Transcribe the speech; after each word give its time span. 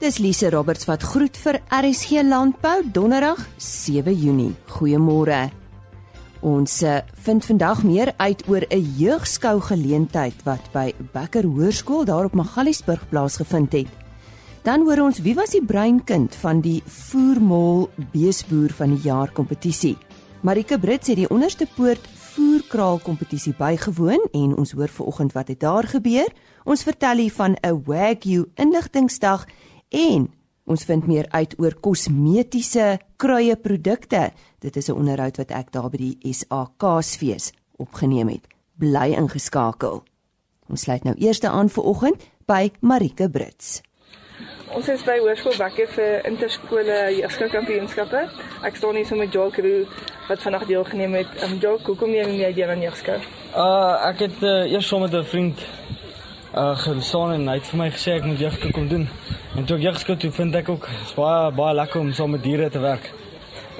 Dis 0.00 0.16
Lise 0.16 0.48
Roberts 0.48 0.86
wat 0.88 1.02
groet 1.04 1.36
vir 1.36 1.58
RSG 1.76 2.22
Landbou 2.24 2.78
Donderdag 2.88 3.42
7 3.60 4.14
Junie. 4.16 4.54
Goeiemôre. 4.72 5.50
Ons 6.40 6.78
eh, 6.88 7.02
vind 7.20 7.44
vandag 7.44 7.82
meer 7.84 8.14
uit 8.16 8.40
oor 8.48 8.64
'n 8.70 8.94
jeugskou 8.96 9.60
geleentheid 9.60 10.32
wat 10.48 10.72
by 10.72 10.94
Becker 11.12 11.44
Hoërskool 11.44 12.04
daar 12.08 12.24
op 12.24 12.32
Magaliesburg 12.32 13.08
plaasgevind 13.08 13.72
het. 13.72 13.88
Dan 14.62 14.88
hoor 14.88 15.04
ons 15.04 15.20
wie 15.20 15.34
was 15.34 15.50
die 15.50 15.64
breinkind 15.64 16.34
van 16.34 16.60
die 16.60 16.82
Voermol 16.86 17.90
Beesboer 18.12 18.72
van 18.72 18.96
die 18.96 19.04
jaar 19.04 19.28
kompetisie. 19.32 19.98
Marike 20.40 20.78
Brits 20.78 21.08
het 21.08 21.16
die 21.16 21.28
onderste 21.28 21.66
poort 21.76 22.08
voerkraal 22.30 22.98
kompetisie 22.98 23.52
bygewoon 23.58 24.28
en 24.32 24.56
ons 24.56 24.72
hoor 24.72 24.88
vanoggend 24.88 25.32
wat 25.32 25.48
het 25.48 25.60
daar 25.60 25.84
gebeur. 25.84 26.28
Ons 26.64 26.82
vertel 26.82 27.16
hier 27.16 27.32
van 27.32 27.56
'n 27.60 27.82
Wagyu 27.84 28.48
inligtingsdag 28.54 29.46
en 29.90 30.28
ons 30.70 30.84
vind 30.84 31.06
meer 31.06 31.26
uit 31.30 31.54
oor 31.58 31.74
kosmetiese 31.82 32.98
kruieprodukte. 33.16 34.30
Dit 34.58 34.76
is 34.76 34.88
'n 34.88 34.96
onderhoud 34.96 35.36
wat 35.36 35.50
ek 35.50 35.72
daar 35.72 35.90
by 35.90 35.96
die 35.96 36.32
SA 36.32 36.70
Kaasfees 36.76 37.52
opgeneem 37.76 38.28
het. 38.28 38.46
Bly 38.78 39.14
ingeskakel. 39.16 40.02
Ons 40.68 40.80
sluit 40.80 41.04
nou 41.04 41.14
eers 41.18 41.40
aan 41.40 41.68
vir 41.68 41.84
oggend 41.84 42.22
by 42.46 42.70
Marike 42.80 43.30
Brits. 43.30 43.82
Ons 44.70 44.86
is 44.88 45.02
by 45.02 45.16
Hoërskool 45.18 45.56
Bekker 45.58 45.88
vir 45.96 46.26
interskole 46.28 46.98
jeugskampioenskappe. 47.16 48.20
Ek 48.62 48.76
staan 48.78 48.94
hier 48.94 49.06
so 49.08 49.18
met 49.18 49.32
Joel 49.34 49.50
Crew 49.50 49.88
wat 50.28 50.44
vandag 50.44 50.68
deelgeneem 50.68 51.16
het. 51.18 51.32
Um, 51.42 51.56
Joel, 51.58 51.80
hoekom 51.88 52.14
jy 52.14 52.26
nie 52.28 52.52
deel 52.54 52.70
aan 52.70 52.84
jeugskou? 52.84 53.18
Uh 53.50 54.10
ek 54.12 54.22
het 54.28 54.38
uh, 54.46 54.70
eers 54.70 54.86
saam 54.86 55.02
met 55.02 55.14
'n 55.14 55.24
vriend 55.24 55.58
uh 56.54 56.76
gestaan 56.78 57.32
en 57.32 57.48
hy 57.48 57.54
het 57.58 57.66
vir 57.66 57.78
my 57.78 57.90
gesê 57.90 58.14
ek 58.20 58.24
moet 58.24 58.38
jeugskou 58.38 58.70
kom 58.70 58.88
doen. 58.88 59.08
En 59.56 59.64
toe 59.66 59.76
ek 59.80 59.82
jeugskou 59.82 60.14
toe 60.16 60.30
vind 60.30 60.54
ek 60.54 60.68
ook 60.70 60.84
baie 61.16 61.50
baie 61.56 61.74
lekker 61.74 62.00
om 62.00 62.12
saam 62.14 62.30
met 62.36 62.42
diere 62.42 62.68
te 62.70 62.78
werk. 62.78 63.10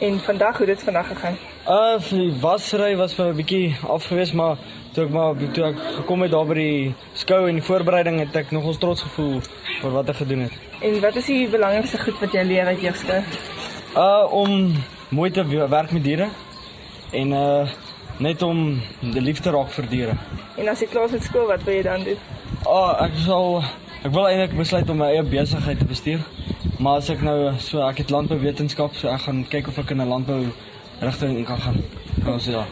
En 0.03 0.19
vandag 0.21 0.57
hoe 0.59 0.67
dit 0.67 0.83
vandag 0.83 1.07
gegaan? 1.13 1.37
Uh 1.69 1.99
die 2.09 2.33
wasry 2.43 2.97
was 2.97 3.15
vir 3.15 3.27
'n 3.31 3.37
bietjie 3.37 3.77
afgewees, 3.87 4.33
maar 4.33 4.57
toe 4.93 5.05
ek 5.05 5.11
maar 5.11 5.35
toe 5.55 5.65
ek 5.65 5.77
gekom 5.97 6.23
het 6.23 6.31
daar 6.31 6.47
by 6.47 6.55
die 6.55 6.95
skou 7.15 7.49
en 7.49 7.55
die 7.55 7.63
voorbereiding 7.63 8.19
het 8.19 8.37
ek 8.37 8.51
nogals 8.51 8.79
trots 8.79 9.03
gevoel 9.03 9.41
oor 9.85 9.93
wat 9.93 10.09
ek 10.09 10.17
gedoen 10.17 10.41
het. 10.41 10.53
En 10.83 11.01
wat 11.01 11.17
is 11.17 11.27
die 11.27 11.49
belangrikste 11.49 11.99
goed 11.99 12.19
wat 12.21 12.33
jy 12.33 12.43
leer 12.43 12.67
uit 12.67 12.81
jeugskou? 12.81 13.23
Uh 13.97 14.33
om 14.33 14.75
mooi 15.09 15.31
te 15.31 15.45
werk 15.69 15.93
met 15.93 16.05
diere 16.05 16.29
en 17.13 17.33
uh 17.33 17.69
net 18.19 18.43
om 18.43 18.83
die 19.01 19.23
liefde 19.23 19.51
raak 19.51 19.71
vir 19.71 19.87
diere. 19.89 20.15
En 20.57 20.69
as 20.69 20.81
jy 20.81 20.87
klaar 20.87 21.05
is 21.05 21.13
met 21.13 21.23
skool, 21.23 21.47
wat 21.47 21.63
wil 21.63 21.75
jy 21.75 21.83
dan 21.83 22.05
doen? 22.05 22.19
Ah, 22.67 23.05
ek 23.05 23.17
sal 23.17 23.63
ek 24.01 24.13
wil 24.15 24.27
eintlik 24.29 24.57
besluit 24.57 24.91
om 24.91 24.97
my 24.97 25.11
eie 25.13 25.23
besigheid 25.29 25.79
te 25.79 25.85
bestuur. 25.89 26.21
Maar 26.81 27.03
as 27.03 27.11
ek 27.13 27.21
nou 27.25 27.53
so 27.61 27.83
ek 27.85 27.99
het 28.01 28.13
landbouwetenskap, 28.15 28.95
so 28.97 29.11
ek 29.13 29.27
gaan 29.27 29.43
kyk 29.53 29.69
of 29.69 29.79
ek 29.79 29.91
in 29.93 30.01
'n 30.01 30.09
landbou 30.09 30.41
rigting 31.01 31.45
kan 31.47 31.59
gaan. 31.59 31.77
Ons 32.27 32.47
ja. 32.47 32.65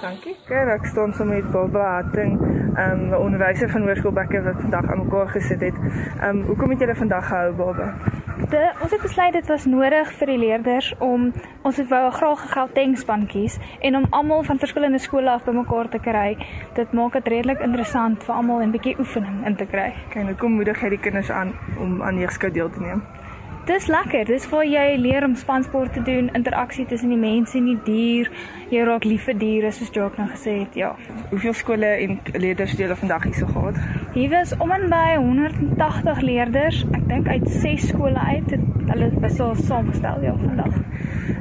Dankie. 0.00 0.36
Kyk, 0.48 0.68
ek 0.78 0.86
staan 0.86 1.12
so 1.12 1.24
met 1.24 1.50
Barbara 1.52 2.00
Hatting, 2.00 2.40
ehm, 2.76 3.08
'n 3.08 3.12
um, 3.12 3.14
onderwyser 3.14 3.70
van 3.70 3.82
Hoërskool 3.82 4.12
Bekker 4.12 4.42
wat 4.42 4.60
vandag 4.60 4.90
aan 4.90 4.98
mekaar 5.04 5.28
gesit 5.28 5.60
het. 5.60 5.74
Ehm, 6.20 6.36
um, 6.36 6.42
hoekom 6.42 6.70
het 6.70 6.78
julle 6.78 6.94
vandag 6.94 7.26
gehou, 7.26 7.52
Barbara? 7.52 7.94
De, 8.50 8.72
ons 8.82 8.90
het 8.90 9.02
besluit 9.02 9.32
dit 9.32 9.46
was 9.46 9.64
nodig 9.64 10.12
vir 10.12 10.26
die 10.26 10.38
leerders 10.38 10.94
om 10.98 11.32
ons 11.62 11.76
het 11.76 11.88
wou 11.88 12.10
graag 12.10 12.44
'n 12.44 12.48
Gautengspan 12.48 13.26
kies 13.26 13.58
en 13.80 13.96
om 13.96 14.06
almal 14.10 14.42
van 14.42 14.58
verskillende 14.58 14.98
skole 14.98 15.30
af 15.30 15.44
bymekaar 15.44 15.88
te 15.88 15.98
kry. 15.98 16.36
Dit 16.74 16.92
maak 16.92 17.12
dit 17.12 17.28
redelik 17.28 17.60
interessant 17.60 18.24
vir 18.24 18.34
almal 18.34 18.60
en 18.60 18.68
'n 18.68 18.70
bietjie 18.70 18.98
oefening 18.98 19.46
in 19.46 19.56
te 19.56 19.66
kry. 19.66 19.94
Kyk, 20.08 20.22
nou 20.22 20.34
kom 20.34 20.52
moedig 20.52 20.80
jy 20.80 20.88
die 20.88 20.98
kinders 20.98 21.30
aan 21.30 21.52
om 21.78 22.02
aan 22.02 22.18
jeugskou 22.18 22.52
deel 22.52 22.70
te 22.70 22.80
neem. 22.80 23.02
Dis 23.62 23.86
lekker. 23.86 24.24
Dis 24.26 24.48
waar 24.50 24.64
jy 24.66 24.96
leer 24.98 25.22
om 25.22 25.36
spansport 25.38 25.92
te 25.94 26.02
doen, 26.02 26.32
interaksie 26.34 26.82
tussen 26.90 27.12
die 27.12 27.18
mense 27.18 27.54
en 27.60 27.68
die 27.70 27.78
dier. 27.86 28.30
Jy 28.74 28.82
raak 28.88 29.04
lief 29.06 29.28
vir 29.28 29.36
diere 29.38 29.70
soos 29.70 29.92
Jock 29.94 30.16
nou 30.18 30.26
gesê 30.32 30.56
het. 30.64 30.74
Ja. 30.74 30.88
Hoeveel 31.30 31.54
skole 31.54 31.92
en 32.02 32.18
leerders 32.34 32.74
het 32.74 32.82
julle 32.82 32.96
vandag 32.98 33.28
hier 33.28 33.38
so 33.38 33.46
gehad? 33.46 33.78
Hier 34.16 34.32
was 34.34 34.56
om 34.58 34.74
en 34.74 34.88
by 34.90 35.14
180 35.14 36.24
leerders. 36.26 36.82
Ek 36.90 37.06
dink 37.12 37.30
uit 37.30 37.46
6 37.62 37.86
skole 37.92 38.18
uit. 38.18 38.50
Het, 38.50 38.66
hulle 38.88 39.12
was 39.22 39.38
so 39.38 39.54
saamgestel 39.54 40.26
ja 40.26 40.34
vandag. 40.42 40.74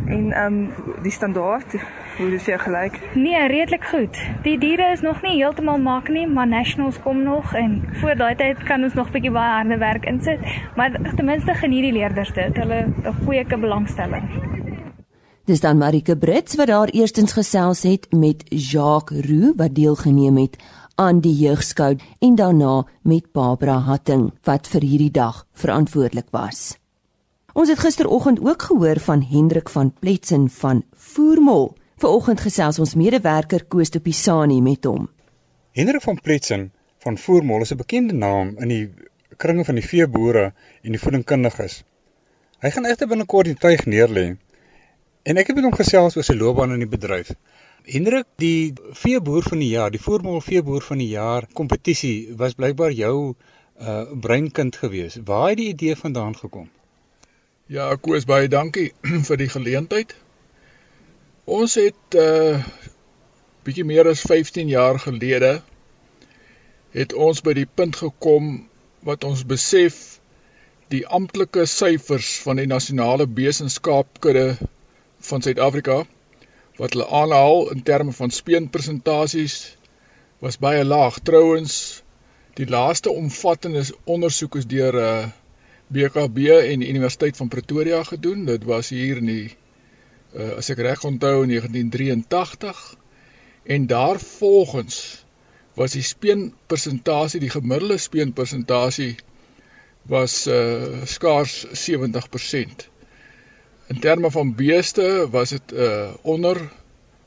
En 0.05 0.29
ehm 0.31 0.61
um, 0.61 0.93
die 1.01 1.11
standaard, 1.11 1.73
hoe 2.17 2.29
dit 2.29 2.41
vir 2.41 2.59
gelyk? 2.59 2.99
Nee, 3.15 3.47
redelik 3.47 3.83
goed. 3.83 4.17
Die 4.43 4.57
diere 4.59 4.91
is 4.91 5.01
nog 5.01 5.21
nie 5.21 5.35
heeltemal 5.37 5.79
mak 5.79 6.09
nie, 6.09 6.27
maar 6.27 6.47
nationals 6.47 6.99
kom 7.03 7.23
nog 7.23 7.53
en 7.53 7.81
voor 8.01 8.15
daai 8.15 8.35
tyd 8.35 8.63
kan 8.67 8.83
ons 8.83 8.93
nog 8.93 9.11
bietjie 9.11 9.31
baie 9.31 9.53
harde 9.59 9.77
werk 9.77 10.05
insit, 10.05 10.39
maar 10.75 10.91
ten 11.15 11.25
minste 11.25 11.53
geniet 11.53 11.87
die 11.89 11.95
leerders 11.99 12.33
dit. 12.33 12.57
Hulle 12.57 12.85
'n 12.87 13.25
goeie 13.25 13.45
belangstelling. 13.45 14.27
Dis 15.45 15.59
dan 15.59 15.77
Marike 15.77 16.17
Brits 16.17 16.55
wat 16.55 16.67
daar 16.67 16.87
eerstens 16.87 17.33
gesels 17.33 17.83
het 17.83 18.11
met 18.11 18.43
Jacques 18.47 19.25
Roux 19.25 19.53
wat 19.55 19.75
deelgeneem 19.75 20.37
het 20.37 20.57
aan 20.95 21.19
die 21.19 21.33
jeugskou 21.33 21.97
en 22.19 22.35
daarna 22.35 22.85
met 23.01 23.31
Barbara 23.31 23.79
Hatting 23.79 24.31
wat 24.43 24.67
vir 24.67 24.81
hierdie 24.81 25.11
dag 25.11 25.45
verantwoordelik 25.53 26.27
was. 26.31 26.77
Ons 27.53 27.69
het 27.69 27.79
gisteroggend 27.79 28.39
ook 28.39 28.61
gehoor 28.61 28.99
van 28.99 29.21
Hendrik 29.21 29.69
van 29.69 29.93
Pletsen 29.99 30.49
van 30.49 30.83
Voermol. 30.95 31.73
Vanoggend 32.01 32.39
gesels 32.41 32.79
ons 32.81 32.95
medewerker 32.97 33.61
Koos 33.69 33.91
de 33.93 33.99
Pisani 34.01 34.55
met 34.65 34.87
hom. 34.89 35.03
Hendrik 35.77 36.01
van 36.01 36.17
Pletsen 36.17 36.63
van 37.03 37.17
Voermol 37.23 37.61
is 37.61 37.73
'n 37.73 37.77
bekende 37.77 38.13
naam 38.13 38.55
in 38.57 38.71
die 38.73 38.85
kringe 39.37 39.65
van 39.65 39.77
die 39.77 39.85
veeboere 39.85 40.45
en 40.81 40.95
die 40.95 41.01
voedingkundiges. 41.03 41.75
Hy 42.59 42.69
gaan 42.69 42.87
egter 42.89 43.07
binnekort 43.07 43.45
die 43.45 43.59
tuig 43.65 43.85
neerlê. 43.85 44.25
En 45.23 45.37
ek 45.37 45.47
het 45.47 45.55
met 45.55 45.67
hom 45.67 45.77
gesels 45.81 46.17
oor 46.17 46.23
sy 46.23 46.33
loopbaan 46.33 46.73
in 46.73 46.81
die 46.85 46.89
bedryf. 46.95 47.29
Hendrik, 47.85 48.25
die 48.35 48.73
veeboer 49.03 49.43
van 49.43 49.59
die 49.59 49.69
jaar, 49.69 49.91
die 49.91 50.01
Voermol 50.01 50.41
veeboer 50.41 50.81
van 50.81 50.97
die 50.97 51.11
jaar 51.13 51.47
kompetisie 51.53 52.33
was 52.35 52.57
blykbaar 52.57 52.91
jou 52.91 53.35
uh 53.81 54.03
breinkind 54.25 54.75
gewees. 54.75 55.19
Waar 55.25 55.49
het 55.49 55.57
die 55.57 55.69
idee 55.69 55.95
vandaan 55.95 56.35
gekom? 56.35 56.69
Ja, 57.67 57.95
Koos 57.95 58.25
baie 58.25 58.47
dankie 58.47 58.91
vir 59.29 59.37
die 59.37 59.49
geleentheid. 59.49 60.15
Ons 61.49 61.73
het 61.75 62.15
uh 62.21 62.61
bietjie 63.65 63.85
meer 63.85 64.07
as 64.09 64.21
15 64.21 64.69
jaar 64.69 64.99
gelede 65.01 65.61
het 66.93 67.13
ons 67.13 67.41
by 67.41 67.53
die 67.57 67.65
punt 67.65 67.95
gekom 67.97 68.67
wat 69.01 69.23
ons 69.25 69.41
besef 69.45 70.19
die 70.93 71.01
amptelike 71.05 71.65
syfers 71.65 72.29
van 72.45 72.61
die 72.61 72.67
nasionale 72.69 73.25
besenskaapkudde 73.25 74.57
van 75.29 75.41
Suid-Afrika 75.41 76.03
wat 76.77 76.93
hulle 76.93 77.09
aanhaal 77.09 77.71
in 77.73 77.81
terme 77.89 78.13
van 78.13 78.29
speenpersentasies 78.29 79.77
was 80.41 80.57
baie 80.57 80.83
laag. 80.85 81.19
Trouwens, 81.25 82.03
die 82.53 82.69
laaste 82.69 83.09
omvattende 83.09 83.85
ondersoek 84.05 84.55
is 84.61 84.65
deur 84.65 84.93
uh, 84.93 85.29
BKB 85.87 86.37
en 86.69 86.89
Universiteit 86.89 87.37
van 87.37 87.47
Pretoria 87.47 88.03
gedoen. 88.03 88.45
Dit 88.45 88.63
was 88.63 88.89
hier 88.89 89.17
in 89.17 89.25
die 89.25 89.55
uh, 90.35 90.57
as 90.57 90.69
ek 90.69 90.83
reg 90.85 91.03
onthou 91.07 91.43
in 91.43 91.53
1983 91.55 92.97
en 93.63 93.87
daarvolgens 93.87 95.25
was 95.73 95.95
die 95.95 96.03
speenpersentasie, 96.03 97.39
die 97.39 97.53
gemiddelde 97.53 97.97
speenpersentasie 97.97 99.15
was 100.09 100.47
uh, 100.47 101.05
skaars 101.05 101.65
70%. 101.89 102.87
In 103.91 103.99
terme 103.99 104.31
van 104.31 104.55
beeste 104.55 105.27
was 105.31 105.49
dit 105.49 105.73
uh, 105.73 106.13
onder 106.21 106.71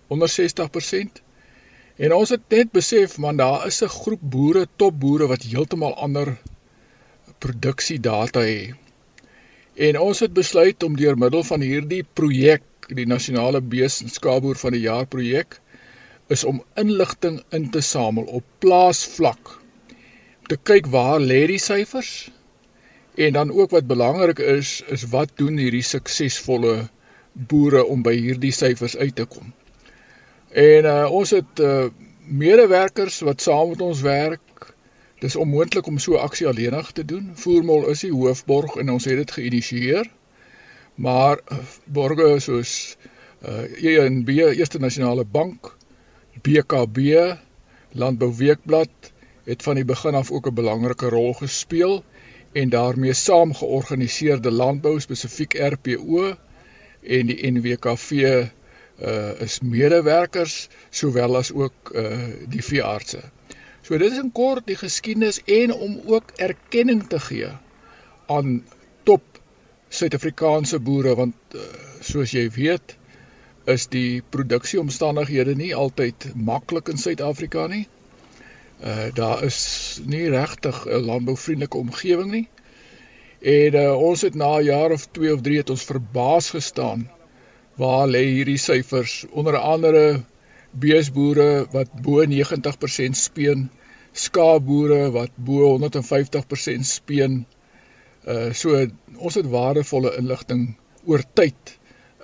onder 0.06 0.28
60%. 0.28 1.22
En 1.96 2.12
ons 2.12 2.28
het 2.28 2.42
net 2.48 2.72
besef 2.74 3.18
man 3.18 3.36
daar 3.36 3.66
is 3.66 3.82
'n 3.82 3.88
groep 3.88 4.20
boere, 4.20 4.66
topboere 4.76 5.26
wat 5.26 5.42
heeltemal 5.42 5.94
ander 5.94 6.36
produksiedata 7.38 8.40
hê. 8.40 8.74
En 9.74 9.98
ons 9.98 10.18
het 10.18 10.32
besluit 10.32 10.82
om 10.82 10.96
deur 10.96 11.18
middel 11.18 11.42
van 11.42 11.60
hierdie 11.60 12.04
projek, 12.12 12.62
die 12.88 13.06
nasionale 13.08 13.60
bees 13.60 14.00
en 14.02 14.12
skaapboer 14.12 14.58
van 14.60 14.74
die 14.76 14.84
jaar 14.84 15.06
projek, 15.10 15.58
is 16.32 16.44
om 16.44 16.62
inligting 16.80 17.40
in 17.52 17.70
te 17.70 17.80
samel 17.84 18.24
op 18.38 18.44
plaasvlak. 18.64 19.58
Te 20.48 20.56
kyk 20.56 20.88
waar 20.92 21.20
lê 21.20 21.44
die 21.48 21.60
syfers? 21.60 22.30
En 23.14 23.36
dan 23.36 23.52
ook 23.52 23.70
wat 23.70 23.86
belangrik 23.86 24.38
is, 24.38 24.82
is 24.92 25.06
wat 25.12 25.36
doen 25.40 25.60
hierdie 25.60 25.84
suksesvolle 25.84 26.88
boere 27.32 27.84
om 27.84 28.02
by 28.02 28.14
hierdie 28.16 28.52
syfers 28.52 28.96
uit 28.96 29.14
te 29.16 29.28
kom? 29.28 29.52
En 30.50 30.88
uh, 30.88 31.04
ons 31.10 31.30
het 31.34 31.60
uh, 31.60 31.86
medewerkers 32.26 33.20
wat 33.26 33.42
saam 33.42 33.72
met 33.74 33.80
ons 33.84 34.02
werk 34.04 34.72
Dis 35.24 35.36
onmoontlik 35.36 35.86
om 35.86 35.98
so 35.98 36.18
aksie 36.20 36.46
alleenig 36.46 36.90
te 36.92 37.04
doen. 37.04 37.30
Voormal 37.34 37.86
is 37.88 38.02
die 38.04 38.12
hoofborg 38.12 38.74
en 38.82 38.90
ons 38.92 39.06
het 39.08 39.16
dit 39.16 39.30
geïnisieer. 39.38 40.10
Maar 40.94 41.40
eh, 41.44 41.58
borge 41.84 42.38
soos 42.40 42.96
uh 43.44 43.84
ENB, 43.84 44.28
Eerste 44.28 44.78
Nasionale 44.78 45.24
Bank, 45.24 45.76
BKB, 46.42 46.98
Landbou 47.92 48.32
Weekblad 48.36 49.12
het 49.44 49.62
van 49.62 49.74
die 49.74 49.84
begin 49.84 50.14
af 50.14 50.30
ook 50.30 50.46
'n 50.46 50.54
belangrike 50.54 51.08
rol 51.08 51.32
gespeel 51.34 52.04
en 52.52 52.68
daarmee 52.68 53.12
saam 53.12 53.54
georganiseerde 53.54 54.50
landbou 54.50 55.00
spesifiek 55.00 55.54
RPO 55.54 56.36
en 57.02 57.26
die 57.26 57.50
NWKV 57.50 58.10
uh 59.02 59.40
is 59.40 59.60
medewerkers 59.60 60.68
sowel 60.90 61.36
as 61.36 61.52
ook 61.52 61.90
uh 61.94 62.26
die 62.48 62.62
veeartse. 62.64 63.20
So 63.82 63.98
dit 63.98 64.12
is 64.12 64.18
in 64.18 64.32
kort 64.32 64.66
die 64.66 64.76
geskiedenis 64.76 65.42
en 65.44 65.74
om 65.74 66.00
ook 66.06 66.30
erkenning 66.36 67.06
te 67.08 67.20
gee 67.20 67.50
aan 68.26 68.64
Suid-Afrikaanse 69.94 70.80
boere 70.82 71.14
want 71.18 71.56
uh, 71.56 71.64
soos 72.00 72.34
jy 72.34 72.48
weet 72.54 72.96
is 73.74 73.86
die 73.92 74.22
produksieomstandighede 74.34 75.54
nie 75.56 75.72
altyd 75.74 76.26
maklik 76.34 76.90
in 76.92 77.00
Suid-Afrika 77.00 77.66
nie. 77.72 77.86
Uh 78.84 79.08
daar 79.16 79.44
is 79.46 79.58
nie 80.04 80.26
regtig 80.28 80.84
'n 80.86 81.06
landbouvriendelike 81.10 81.78
omgewing 81.78 82.30
nie. 82.30 82.48
En 83.40 83.74
uh, 83.74 83.92
ons 84.00 84.20
het 84.26 84.34
na 84.34 84.56
'n 84.58 84.64
jaar 84.64 84.90
of 84.90 85.06
2 85.12 85.32
of 85.34 85.40
3 85.40 85.56
het 85.62 85.70
ons 85.70 85.84
verbaas 85.84 86.50
gestaan 86.50 87.08
waar 87.76 88.06
lê 88.08 88.22
hierdie 88.24 88.58
syfers 88.58 89.24
onder 89.30 89.56
andere 89.56 90.22
beesboere 90.70 91.66
wat 91.70 91.90
bo 92.02 92.24
90% 92.26 93.18
speen, 93.18 93.70
skaapboere 94.12 95.10
wat 95.14 95.30
bo 95.36 95.78
150% 95.78 96.86
speen. 96.86 97.44
Uh 98.26 98.52
so 98.56 98.76
ons 99.18 99.34
het 99.34 99.48
waardevolle 99.52 100.14
inligting 100.18 100.74
oor 101.04 101.22
tyd 101.34 101.74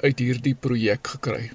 uit 0.00 0.18
hierdie 0.18 0.54
projek 0.56 1.10
gekry. 1.14 1.50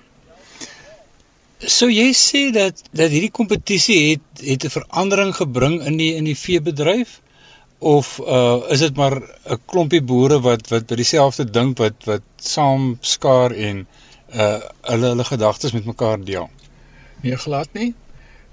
So 1.65 1.89
jy 1.89 2.12
sê 2.13 2.51
dat 2.53 2.81
dat 2.94 3.09
hierdie 3.09 3.33
kompetisie 3.33 4.00
het 4.12 4.44
het 4.45 4.65
'n 4.65 4.75
verandering 4.77 5.33
gebring 5.36 5.81
in 5.81 5.97
die 5.97 6.13
in 6.15 6.30
die 6.30 6.38
veebedryf 6.38 7.21
of 7.80 8.19
uh 8.19 8.62
is 8.69 8.80
dit 8.80 8.95
maar 8.95 9.18
'n 9.21 9.59
klompie 9.65 10.01
boere 10.01 10.39
wat 10.42 10.69
wat 10.69 10.88
by 10.88 10.95
dieselfde 10.95 11.45
dink 11.50 11.77
wat 11.77 12.06
wat 12.06 12.25
saam 12.38 12.97
skaar 13.01 13.51
en 13.51 13.88
uh 14.33 14.59
hulle 14.81 15.07
hulle 15.07 15.24
gedagtes 15.24 15.71
met 15.71 15.86
mekaar 15.86 16.24
deel? 16.24 16.50
Nee, 17.21 17.38
glad 17.38 17.74
nie. 17.74 17.94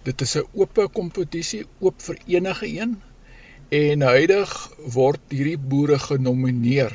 Dit 0.03 0.21
is 0.21 0.37
'n 0.37 0.47
oop 0.53 0.89
kompetisie, 0.93 1.67
oop 1.81 2.03
vir 2.03 2.17
enige 2.27 2.67
een. 2.67 3.01
En 3.73 4.05
huidig 4.05 4.51
word 4.95 5.21
hierdie 5.33 5.59
boere 5.59 5.99
genomineer. 5.99 6.93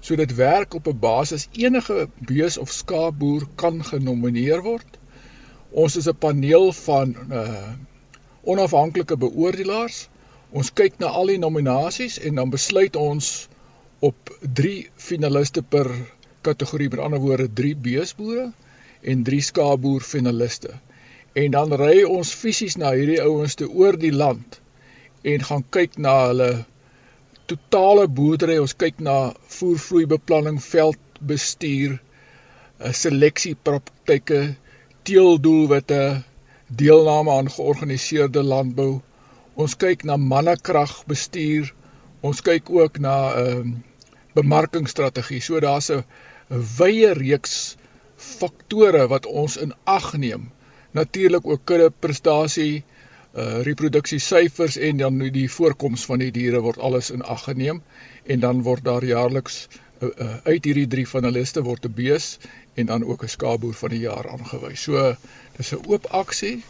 So 0.00 0.16
dit 0.16 0.34
werk 0.38 0.74
op 0.74 0.86
'n 0.88 0.98
basis 0.98 1.48
enige 1.52 2.08
bees 2.18 2.58
of 2.58 2.70
skaapboer 2.70 3.48
kan 3.56 3.84
genomineer 3.84 4.62
word 4.62 5.00
Ons 5.74 5.96
is 5.98 6.06
'n 6.08 6.18
paneel 6.24 6.72
van 6.72 7.16
uh 7.32 7.72
onafhanklike 8.52 9.16
beoordelaars. 9.16 10.08
Ons 10.50 10.70
kyk 10.80 10.98
na 10.98 11.06
al 11.06 11.32
die 11.32 11.38
nominasies 11.38 12.18
en 12.18 12.34
dan 12.34 12.50
besluit 12.50 12.96
ons 12.96 13.48
op 13.98 14.30
3 14.60 14.90
finaliste 15.06 15.62
per 15.62 15.90
kategorie, 16.40 16.88
met 16.88 16.98
ander 16.98 17.20
woorde 17.20 17.48
3 17.60 17.74
beesboere 17.86 18.52
en 19.02 19.22
3 19.22 19.40
skaapboer 19.40 20.00
finaliste. 20.00 20.70
En 21.32 21.50
dan 21.50 21.72
ry 21.72 22.02
ons 22.02 22.34
fisies 22.34 22.76
na 22.76 22.92
hierdie 22.92 23.22
ouens 23.22 23.54
te 23.54 23.70
oor 23.70 23.98
die 23.98 24.12
land 24.12 24.60
en 25.24 25.44
gaan 25.48 25.64
kyk 25.76 25.96
na 26.04 26.14
hulle 26.28 26.50
totale 27.50 28.06
boerdery. 28.08 28.58
Ons 28.62 28.76
kyk 28.80 29.00
na 29.04 29.16
voervloeibeplanning, 29.56 30.60
veldbestuur, 30.62 31.98
'n 32.84 32.94
seleksiepraktyke, 33.00 34.40
teeldoelwitte, 35.04 36.22
deelname 36.68 37.30
aan 37.30 37.50
georganiseerde 37.56 38.42
landbou. 38.42 39.00
Ons 39.54 39.76
kyk 39.76 40.04
na 40.04 40.16
mannekragbestuur. 40.16 41.72
Ons 42.20 42.40
kyk 42.40 42.70
ook 42.70 42.98
na 42.98 43.16
'n 43.30 43.38
uh, 43.38 43.52
ehm, 43.52 43.68
bemarkingsstrategie. 44.34 45.40
So 45.40 45.60
daar's 45.60 45.90
'n 45.90 46.04
wye 46.78 47.12
reeks 47.12 47.76
faktore 48.16 49.06
wat 49.08 49.26
ons 49.26 49.56
in 49.56 49.72
ag 49.84 50.16
neem. 50.16 50.50
Natuurlik 50.90 51.46
ook 51.46 51.64
kudde 51.64 51.90
prestasie, 51.90 52.84
uh 53.34 53.62
reproduksie 53.66 54.20
syfers 54.22 54.76
en 54.76 54.96
dan 54.96 55.18
die 55.34 55.48
voorkoms 55.50 56.04
van 56.06 56.18
die 56.22 56.30
diere 56.30 56.60
word 56.62 56.78
alles 56.78 57.10
in 57.10 57.22
ag 57.22 57.44
geneem 57.48 57.82
en 58.24 58.40
dan 58.40 58.62
word 58.62 58.84
daar 58.84 59.04
jaarliks 59.04 59.66
uh, 59.66 60.08
uh, 60.08 60.36
uit 60.44 60.64
hierdie 60.64 60.86
drie 60.86 61.06
finaliste 61.06 61.62
word 61.66 61.86
'n 61.86 61.94
bees 61.94 62.38
en 62.74 62.86
dan 62.86 63.04
ook 63.04 63.24
'n 63.24 63.28
skaapboer 63.28 63.74
van 63.74 63.90
die 63.90 64.04
jaar 64.04 64.28
aangewys. 64.28 64.82
So 64.82 65.16
dis 65.56 65.72
'n 65.72 65.82
oop 65.86 66.06
aksie 66.10 66.62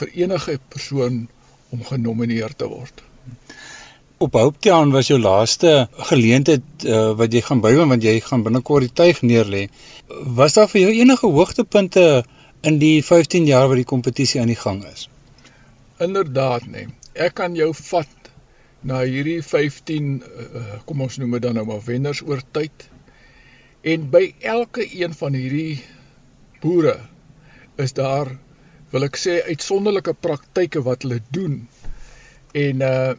vir 0.00 0.08
enige 0.24 0.58
persoon 0.68 1.28
om 1.70 1.84
genomineer 1.84 2.54
te 2.56 2.68
word. 2.68 3.02
Op 4.18 4.32
Hooptown 4.32 4.90
was 4.90 5.08
jou 5.10 5.18
laaste 5.18 5.88
geleentheid 6.10 6.84
uh, 6.84 7.12
wat 7.18 7.32
jy 7.32 7.40
gaan 7.40 7.60
bywoon 7.60 7.88
want 7.88 8.02
jy 8.02 8.20
gaan 8.20 8.42
binnekort 8.42 8.86
die 8.86 8.92
tuig 8.92 9.22
neerlê. 9.22 9.68
Was 10.38 10.52
daar 10.58 10.68
vir 10.68 10.80
jou 10.80 10.92
enige 10.92 11.26
hoogtepunte 11.26 12.24
in 12.60 12.78
die 12.78 13.02
15 13.02 13.46
jaar 13.46 13.68
wat 13.68 13.80
die 13.80 13.88
kompetisie 13.94 14.40
aan 14.40 14.52
die 14.52 14.60
gang 14.60 14.84
is? 14.92 15.08
Inderdaad, 16.02 16.66
nee. 16.66 16.88
Ek 17.14 17.36
kan 17.38 17.54
jou 17.58 17.70
vat 17.76 18.32
na 18.82 19.04
hierdie 19.06 19.38
15 19.46 20.08
uh, 20.18 20.46
eh, 20.58 20.78
kom 20.88 21.04
ons 21.04 21.20
noem 21.22 21.36
dit 21.36 21.44
dan 21.44 21.54
nou 21.60 21.68
maar 21.68 21.84
wenners 21.86 22.24
oor 22.26 22.40
tyd 22.56 22.88
En 23.82 24.04
by 24.10 24.30
elke 24.38 24.84
een 24.94 25.14
van 25.18 25.34
hierdie 25.34 25.82
boere 26.62 26.94
is 27.82 27.94
daar 27.98 28.28
wil 28.92 29.06
ek 29.08 29.18
sê 29.18 29.40
uitsonderlike 29.48 30.14
praktyke 30.22 30.84
wat 30.86 31.02
hulle 31.02 31.18
doen 31.34 31.64
en 32.66 32.88
uh 32.88 33.12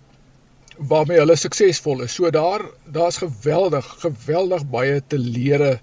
waarmee 0.73 1.19
hulle 1.19 1.35
suksesvol 1.37 1.99
is. 2.01 2.15
So 2.17 2.31
daar 2.33 2.63
daar's 2.95 3.19
geweldig, 3.21 3.85
geweldig 4.01 4.63
baie 4.73 5.03
te 5.05 5.19
leere 5.21 5.75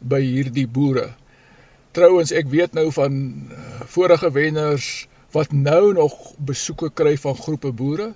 by 0.00 0.20
hierdie 0.22 0.64
boere. 0.64 1.10
Trouwens, 1.92 2.32
ek 2.32 2.48
weet 2.48 2.72
nou 2.72 2.86
van 2.96 3.18
uh, 3.52 3.82
vorige 3.92 4.30
wenners 4.32 4.86
wat 5.32 5.52
nou 5.52 5.92
nog 5.92 6.34
besoeke 6.36 6.90
kry 6.90 7.16
van 7.18 7.36
groepe 7.36 7.72
boere. 7.72 8.12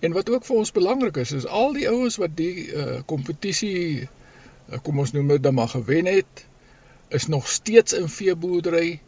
En 0.00 0.12
wat 0.12 0.30
ook 0.30 0.44
vir 0.44 0.56
ons 0.56 0.72
belangrik 0.72 1.16
is, 1.16 1.32
is 1.32 1.46
al 1.46 1.72
die 1.72 1.88
ouens 1.88 2.16
wat 2.16 2.36
die 2.36 2.68
uh 2.72 3.00
kompetisie 3.06 3.76
uh 4.02 4.06
Eh, 4.66 4.78
kom 4.82 4.98
ons 4.98 5.12
noem 5.14 5.34
dit 5.36 5.42
dan 5.42 5.54
maar 5.54 5.70
gewen 5.70 6.06
het, 6.10 6.46
is 7.08 7.26
nog 7.26 7.48
steeds 7.48 7.92
in 7.92 8.08
veeboerdery 8.10 9.00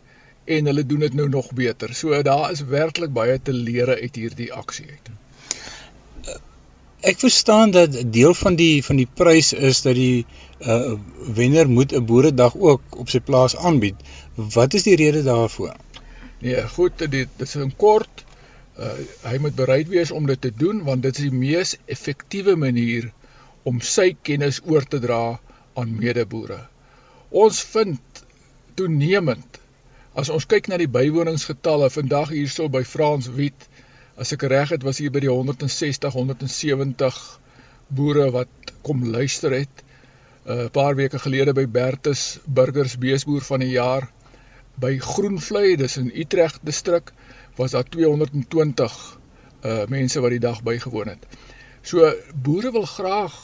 en 0.45 0.71
hulle 0.71 0.85
doen 0.87 1.03
dit 1.07 1.15
nou 1.15 1.29
nog 1.29 1.53
beter. 1.53 1.95
So 1.95 2.23
daar 2.23 2.51
is 2.51 2.63
werklik 2.71 3.13
baie 3.13 3.41
te 3.43 3.53
leer 3.53 3.91
uit 3.97 4.15
hierdie 4.15 4.53
aksie 4.55 4.87
uit. 4.87 5.11
Ek 7.11 7.19
verstaan 7.19 7.71
dat 7.75 7.95
deel 8.13 8.35
van 8.35 8.55
die 8.59 8.85
van 8.85 8.99
die 8.99 9.09
prys 9.21 9.53
is 9.53 9.83
dat 9.83 9.99
die 9.99 10.27
uh 10.59 10.95
wenner 11.35 11.69
moet 11.71 11.93
'n 11.95 12.07
boeredag 12.07 12.57
ook 12.57 12.99
op 13.03 13.11
sy 13.11 13.21
plaas 13.21 13.57
aanbied. 13.57 13.95
Wat 14.35 14.75
is 14.75 14.83
die 14.83 14.97
rede 14.97 15.23
daarvoor? 15.23 15.75
Nee, 16.39 16.63
goed, 16.71 17.03
dit 17.11 17.29
is 17.43 17.55
'n 17.57 17.73
kort 17.77 18.25
uh 18.79 18.95
hy 19.27 19.39
moet 19.43 19.55
bereid 19.59 19.89
wees 19.91 20.11
om 20.15 20.27
dit 20.27 20.41
te 20.41 20.53
doen 20.55 20.85
want 20.87 21.03
dit 21.03 21.17
is 21.19 21.25
die 21.27 21.39
mees 21.39 21.77
effektiewe 21.87 22.55
manier 22.57 23.09
om 23.67 23.81
sy 23.81 24.17
kennis 24.23 24.61
oor 24.65 24.85
te 24.87 25.01
dra 25.03 25.41
aan 25.75 25.97
medeboere. 25.99 26.61
Ons 27.31 27.63
vind 27.73 28.23
toenemend 28.79 29.59
as 30.15 30.31
ons 30.35 30.47
kyk 30.47 30.71
na 30.71 30.79
die 30.79 30.91
bywoningsgetalle 30.91 31.91
vandag 31.91 32.31
hierso 32.35 32.69
by 32.69 32.85
Frans 32.85 33.29
Wit, 33.35 33.67
as 34.17 34.33
ek 34.33 34.47
reg 34.51 34.71
het 34.75 34.87
was 34.87 34.99
hier 35.03 35.11
by 35.11 35.21
die 35.27 35.31
160 35.31 36.15
170 36.15 37.19
boere 37.89 38.31
wat 38.31 38.73
kom 38.87 39.03
luister 39.05 39.55
het. 39.59 39.85
'n 40.47 40.55
uh, 40.55 40.71
paar 40.73 40.95
weke 40.97 41.19
gelede 41.19 41.53
by 41.53 41.67
Bertus 41.67 42.39
Burgers 42.47 42.97
Beesboer 42.97 43.43
van 43.43 43.61
die 43.61 43.75
jaar 43.75 44.09
by 44.81 44.99
Groenvlei, 45.03 45.77
dis 45.77 45.97
in 46.01 46.11
Utrecht 46.15 46.63
distrik, 46.67 47.13
was 47.59 47.75
daar 47.75 47.87
220 47.89 48.99
uh 49.67 49.85
mense 49.91 50.21
wat 50.23 50.31
die 50.31 50.43
dag 50.43 50.63
bygewoon 50.63 51.09
het. 51.11 51.25
So 51.83 52.13
boere 52.35 52.71
wil 52.73 52.87
graag 52.87 53.35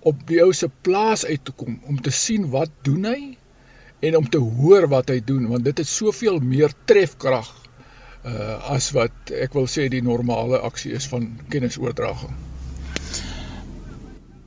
op 0.00 0.22
die 0.28 0.40
ou 0.40 0.52
se 0.52 0.70
plaas 0.82 1.24
uit 1.26 1.44
te 1.44 1.52
kom 1.52 1.80
om 1.84 2.00
te 2.00 2.10
sien 2.14 2.48
wat 2.54 2.72
doen 2.86 3.04
hy 3.04 3.20
en 4.00 4.16
om 4.16 4.28
te 4.28 4.38
hoor 4.38 4.88
wat 4.88 5.10
hy 5.12 5.18
doen 5.24 5.48
want 5.50 5.66
dit 5.66 5.82
het 5.82 5.90
soveel 5.90 6.38
meer 6.40 6.72
trefkrag 6.88 7.50
uh 8.28 8.56
as 8.74 8.90
wat 8.96 9.32
ek 9.34 9.52
wil 9.58 9.68
sê 9.70 9.88
die 9.92 10.02
normale 10.04 10.62
aksie 10.70 10.94
is 10.96 11.06
van 11.10 11.28
kennisoordraging. 11.52 12.32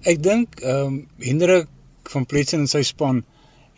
Ek 0.02 0.24
dink 0.24 0.64
ehm 0.64 0.88
um, 0.88 0.98
Hendrik 1.22 1.70
van 2.10 2.26
Pletsen 2.26 2.66
en 2.66 2.72
sy 2.72 2.82
span 2.88 3.24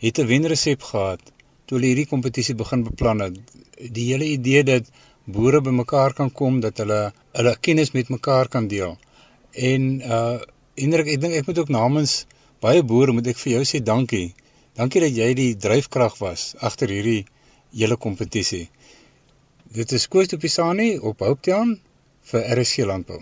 het 0.00 0.18
'n 0.18 0.30
wenresep 0.32 0.82
gehad 0.82 1.33
toe 1.64 1.78
hulle 1.78 1.90
hierdie 1.92 2.10
kompetisie 2.10 2.54
begin 2.54 2.84
beplan 2.84 3.22
het. 3.24 3.38
Die 3.78 4.08
hele 4.12 4.28
idee 4.28 4.62
dat 4.64 4.90
boere 5.24 5.60
bymekaar 5.64 6.14
kan 6.14 6.30
kom 6.30 6.60
dat 6.60 6.80
hulle 6.82 7.12
hulle 7.32 7.56
kennis 7.60 7.94
met 7.96 8.12
mekaar 8.12 8.48
kan 8.48 8.68
deel. 8.68 8.98
En 9.52 10.00
uh 10.00 10.40
Hendrik, 10.74 11.06
ek 11.06 11.20
dink 11.22 11.34
ek 11.38 11.46
moet 11.46 11.58
ook 11.62 11.68
namens 11.70 12.12
baie 12.58 12.82
boere 12.82 13.12
moet 13.14 13.28
ek 13.30 13.38
vir 13.38 13.52
jou 13.52 13.60
sê 13.68 13.78
dankie. 13.78 14.34
Dankie 14.74 15.04
dat 15.04 15.14
jy 15.14 15.28
die 15.38 15.52
dryfkrag 15.54 16.16
was 16.18 16.56
agter 16.58 16.90
hierdie 16.90 17.20
hele 17.70 17.94
kompetisie. 17.96 18.66
Dit 19.70 19.94
is 19.94 20.08
Koos 20.10 20.32
de 20.32 20.38
Pisani 20.42 20.96
op 20.98 21.22
Hooptown 21.22 21.76
vir 22.30 22.50
RSC 22.56 22.88
Landbou. 22.90 23.20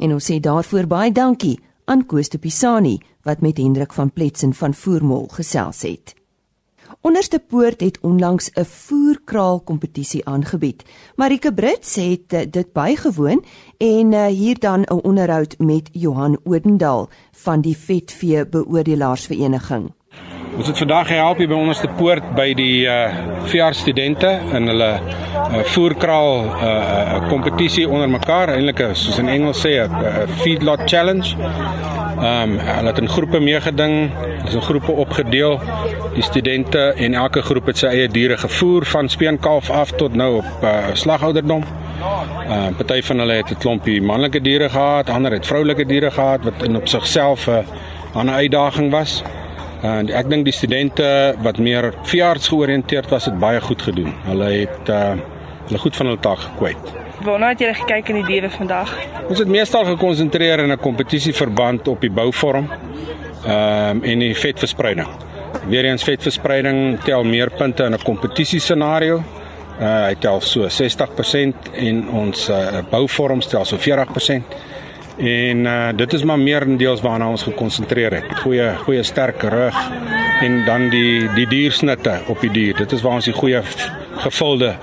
En 0.00 0.16
ons 0.16 0.30
sê 0.30 0.40
daarvoor 0.40 0.88
baie 0.88 1.12
dankie 1.12 1.58
aan 1.84 2.06
Koos 2.08 2.32
de 2.32 2.40
Pisani 2.40 2.96
wat 3.28 3.44
met 3.44 3.60
Hendrik 3.60 3.92
van 3.92 4.12
Pletsen 4.12 4.56
van 4.56 4.74
Voormol 4.74 5.28
gesels 5.28 5.84
het. 5.84 6.16
Onderste 7.00 7.38
Poort 7.38 7.80
het 7.80 7.98
onlangs 8.00 8.50
'n 8.54 8.64
voerkraal 8.64 9.60
kompetisie 9.60 10.26
aangebied. 10.26 10.82
Marike 11.16 11.54
Brits 11.54 11.94
het 11.94 12.32
eh, 12.32 12.46
dit 12.50 12.72
bygewoon 12.72 13.44
en 13.76 14.12
eh, 14.12 14.26
hier 14.26 14.58
dan 14.58 14.80
'n 14.80 15.02
onderhoud 15.02 15.58
met 15.58 15.88
Johan 15.92 16.38
Odendaal 16.44 17.08
van 17.32 17.60
die 17.60 17.76
Vetvee 17.76 18.46
Beoordelaarsvereniging. 18.46 19.92
Ons 20.54 20.68
het 20.70 20.78
vandag 20.78 21.08
gehelp 21.10 21.40
hier 21.42 21.48
by 21.50 21.56
Onderste 21.58 21.88
Poort 21.98 22.26
by 22.36 22.52
die 22.54 22.86
uh 22.86 23.10
VR 23.50 23.74
studente 23.74 24.28
in 24.54 24.70
hulle 24.70 24.90
uh, 24.94 25.62
voerkraal 25.74 26.44
uh 26.46 27.16
kompetisie 27.26 27.88
onder 27.90 28.08
mekaar, 28.08 28.52
eintlik 28.54 28.80
soos 28.94 29.18
in 29.18 29.28
Engels 29.32 29.64
sê 29.66 29.72
'n 29.82 30.28
feedlot 30.44 30.86
challenge. 30.86 31.34
Ehm 31.34 32.54
um, 32.54 32.56
hulle 32.58 32.86
het 32.92 33.02
in 33.02 33.08
groepe 33.08 33.40
meegeding, 33.40 34.10
is 34.46 34.54
in 34.54 34.62
groepe 34.62 34.92
opgedeel. 34.92 35.60
Die 36.14 36.22
studente 36.22 36.94
en 36.96 37.14
elke 37.14 37.42
groep 37.42 37.66
het 37.66 37.78
sy 37.78 37.86
eie 37.86 38.08
diere 38.08 38.36
gevoer 38.36 38.86
van 38.86 39.08
speenkalf 39.08 39.70
af 39.70 39.90
tot 39.90 40.14
nou 40.14 40.36
op 40.36 40.62
uh 40.62 40.94
slagouderdom. 40.94 41.64
Uh, 42.48 42.66
party 42.76 43.02
van 43.02 43.18
hulle 43.18 43.42
het 43.42 43.50
'n 43.50 43.58
klompie 43.58 44.02
manlike 44.02 44.40
diere 44.40 44.68
gehad, 44.68 45.10
ander 45.10 45.32
het 45.32 45.46
vroulike 45.46 45.84
diere 45.84 46.10
gehad 46.10 46.44
wat 46.44 46.62
in 46.62 46.76
op 46.76 46.88
sigself 46.88 47.46
'n 47.46 47.64
uh, 48.14 48.22
'n 48.22 48.30
uitdaging 48.30 48.90
was. 48.90 49.22
En 49.84 50.08
ek 50.08 50.30
dink 50.32 50.46
die 50.48 50.54
studente 50.56 51.06
wat 51.44 51.58
meer 51.60 51.90
veearts 52.08 52.48
georiënteerd 52.48 53.10
was, 53.12 53.26
het 53.28 53.36
baie 53.38 53.60
goed 53.60 53.82
gedoen. 53.84 54.12
Hulle 54.30 54.50
het 54.64 54.92
uh 54.92 55.14
hulle 55.64 55.78
goed 55.80 55.96
van 55.96 56.06
hulle 56.10 56.20
taak 56.20 56.40
gekwyt. 56.42 56.88
Waarna 57.24 57.54
het 57.54 57.62
jy 57.64 57.70
gekyk 57.72 58.10
in 58.12 58.18
die 58.18 58.24
diere 58.26 58.50
vandag? 58.52 58.90
Ons 59.32 59.38
het 59.40 59.48
meestal 59.48 59.86
gekonsentreer 59.88 60.60
in 60.60 60.72
'n 60.72 60.80
kompetisieverband 60.80 61.88
op 61.88 62.00
die 62.00 62.10
bouvorm. 62.10 62.68
Ehm 63.46 63.96
um, 63.96 64.02
en 64.04 64.18
die 64.18 64.34
vetverspreiding. 64.36 65.08
Weereens 65.68 66.04
vetverspreiding 66.04 67.00
tel 67.04 67.24
meer 67.24 67.50
punte 67.50 67.84
in 67.84 67.92
'n 67.92 68.02
kompetisiescenario. 68.02 69.22
Uh 69.80 70.04
hy 70.06 70.14
tel 70.18 70.40
so 70.40 70.68
60% 70.68 71.72
en 71.72 72.08
ons 72.08 72.48
uh, 72.48 72.78
bouvorm 72.90 73.40
tel 73.40 73.64
so 73.64 73.76
40%. 73.76 74.42
En 75.16 75.56
uh, 75.64 75.88
dit 75.96 76.12
is 76.12 76.24
maar 76.24 76.38
meerendeels 76.38 77.00
waarna 77.00 77.28
ons 77.28 77.42
gekonsentreer 77.42 78.12
het. 78.12 78.38
Goeie 78.42 78.72
goeie 78.82 79.02
sterk 79.02 79.42
rug 79.42 79.76
en 80.42 80.64
dan 80.64 80.88
die 80.90 81.28
die 81.34 81.46
diersnitte 81.46 82.20
op 82.26 82.40
die 82.40 82.50
dier. 82.50 82.76
Dit 82.76 82.92
is 82.92 83.02
waar 83.02 83.20
ons 83.20 83.30
die 83.30 83.36
goeie 83.36 83.62
gevulde 84.24 84.74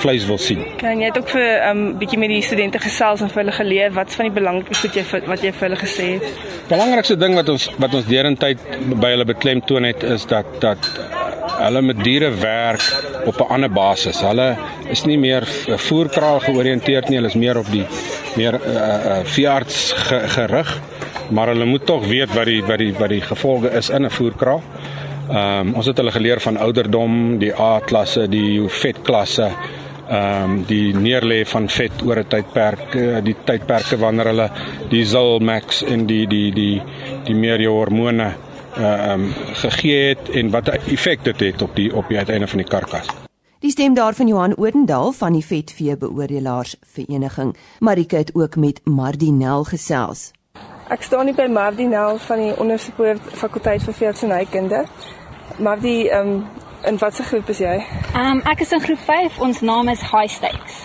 vleis 0.00 0.24
wil 0.26 0.38
sien. 0.38 0.62
Kan 0.80 1.02
jy 1.02 1.10
het 1.10 1.18
ook 1.18 1.28
vir 1.28 1.42
'n 1.42 1.76
um, 1.76 1.98
bietjie 1.98 2.18
met 2.18 2.28
die 2.28 2.42
studente 2.42 2.78
gesels 2.78 3.20
en 3.20 3.28
vir 3.28 3.42
hulle 3.42 3.52
geleer 3.52 3.92
wat's 3.92 4.14
van 4.14 4.30
die 4.30 4.34
belangrikste 4.40 4.88
wat 4.88 4.96
jy 4.96 5.04
wat 5.26 5.42
jy 5.42 5.52
vir 5.52 5.68
hulle 5.68 5.80
gesê 5.80 6.06
het? 6.14 6.24
Belangrikste 6.68 7.16
ding 7.16 7.34
wat 7.34 7.48
ons 7.48 7.70
wat 7.78 7.94
ons 7.94 8.06
derentyd 8.06 8.58
by 9.00 9.10
hulle 9.10 9.24
beklemtoon 9.24 9.84
het 9.84 10.02
is 10.02 10.26
dat 10.26 10.46
dat 10.60 10.78
hulle 11.60 11.82
met 11.82 12.04
diere 12.04 12.30
werk 12.30 12.82
op 13.26 13.40
'n 13.40 13.52
ander 13.52 13.70
basis. 13.70 14.20
Hulle 14.20 14.56
is 14.88 15.04
nie 15.04 15.18
meer 15.18 15.44
voerkraal 15.76 16.40
georiënteerd 16.40 17.08
nie, 17.08 17.16
hulle 17.16 17.28
is 17.28 17.34
meer 17.34 17.58
op 17.58 17.70
die 17.70 17.86
meer 18.36 18.54
uh, 18.54 18.74
uh, 18.74 19.18
veearts 19.24 19.92
ge, 19.96 20.18
gerig, 20.28 20.80
maar 21.30 21.52
hulle 21.52 21.64
moet 21.64 21.86
tog 21.86 22.06
weet 22.06 22.34
wat 22.34 22.46
die 22.50 22.62
wat 22.64 22.78
die 22.78 22.92
wat 22.98 23.08
die 23.08 23.20
gevolge 23.20 23.70
is 23.70 23.90
in 23.90 24.04
'n 24.06 24.10
voerkraal. 24.10 24.62
Ehm 25.30 25.68
um, 25.68 25.74
ons 25.74 25.86
het 25.86 25.96
hulle 25.96 26.10
geleer 26.10 26.40
van 26.40 26.56
ouderdom, 26.56 27.38
die 27.38 27.54
A-klasse, 27.54 28.28
die 28.28 28.60
vetklasse, 28.68 29.50
ehm 30.08 30.44
um, 30.44 30.64
die 30.66 30.94
neerlê 30.94 31.44
van 31.46 31.68
vet 31.68 32.02
oor 32.02 32.18
'n 32.18 32.28
tydperk, 32.28 32.92
die 33.24 33.36
tydperke 33.44 33.96
wanneer 33.98 34.26
hulle 34.26 34.50
die 34.88 35.04
Zilmax 35.04 35.84
en 35.84 36.06
die 36.06 36.26
die 36.26 36.52
die 36.52 36.82
die 37.24 37.34
meer 37.34 37.66
hormone 37.68 38.32
ehm 38.76 39.10
um, 39.10 39.34
gegee 39.52 40.08
het 40.08 40.30
en 40.34 40.50
wat 40.50 40.68
'n 40.68 40.92
effek 40.92 41.24
dit 41.24 41.40
het 41.40 41.62
op 41.62 41.76
die 41.76 41.94
op 41.94 42.08
die 42.08 42.18
uiteinde 42.18 42.46
van 42.46 42.58
die 42.58 42.68
karkas. 42.68 43.29
Die 43.60 43.70
stem 43.70 43.94
daarvan 43.94 44.26
Johan 44.26 44.56
Odendaal 44.56 45.12
van 45.12 45.32
die 45.32 45.44
Vetvee 45.44 45.96
Beoordelaars 45.96 46.76
Vereniging. 46.80 47.56
Marika 47.78 48.16
het 48.16 48.30
ook 48.34 48.56
met 48.56 48.80
Mardinel 48.84 49.64
gesels. 49.64 50.30
Ek 50.88 51.02
staan 51.02 51.28
hier 51.28 51.36
by 51.36 51.44
Mardinel 51.52 52.16
van 52.24 52.40
die 52.40 52.54
Ondersepoort 52.56 53.20
Fakulteit 53.36 53.84
vir 53.84 53.96
Veeartsenykunde. 53.98 54.86
Mardi, 55.58 56.08
ehm 56.08 56.28
um, 56.28 56.46
in 56.88 56.98
watter 57.02 57.24
groep 57.24 57.52
is 57.52 57.60
jy? 57.60 57.74
Ehm 58.14 58.30
um, 58.30 58.40
ek 58.48 58.64
is 58.64 58.72
in 58.72 58.80
groep 58.80 59.02
5. 59.10 59.36
Ons 59.44 59.60
naam 59.60 59.92
is 59.92 60.06
High 60.08 60.32
Stakes. 60.32 60.80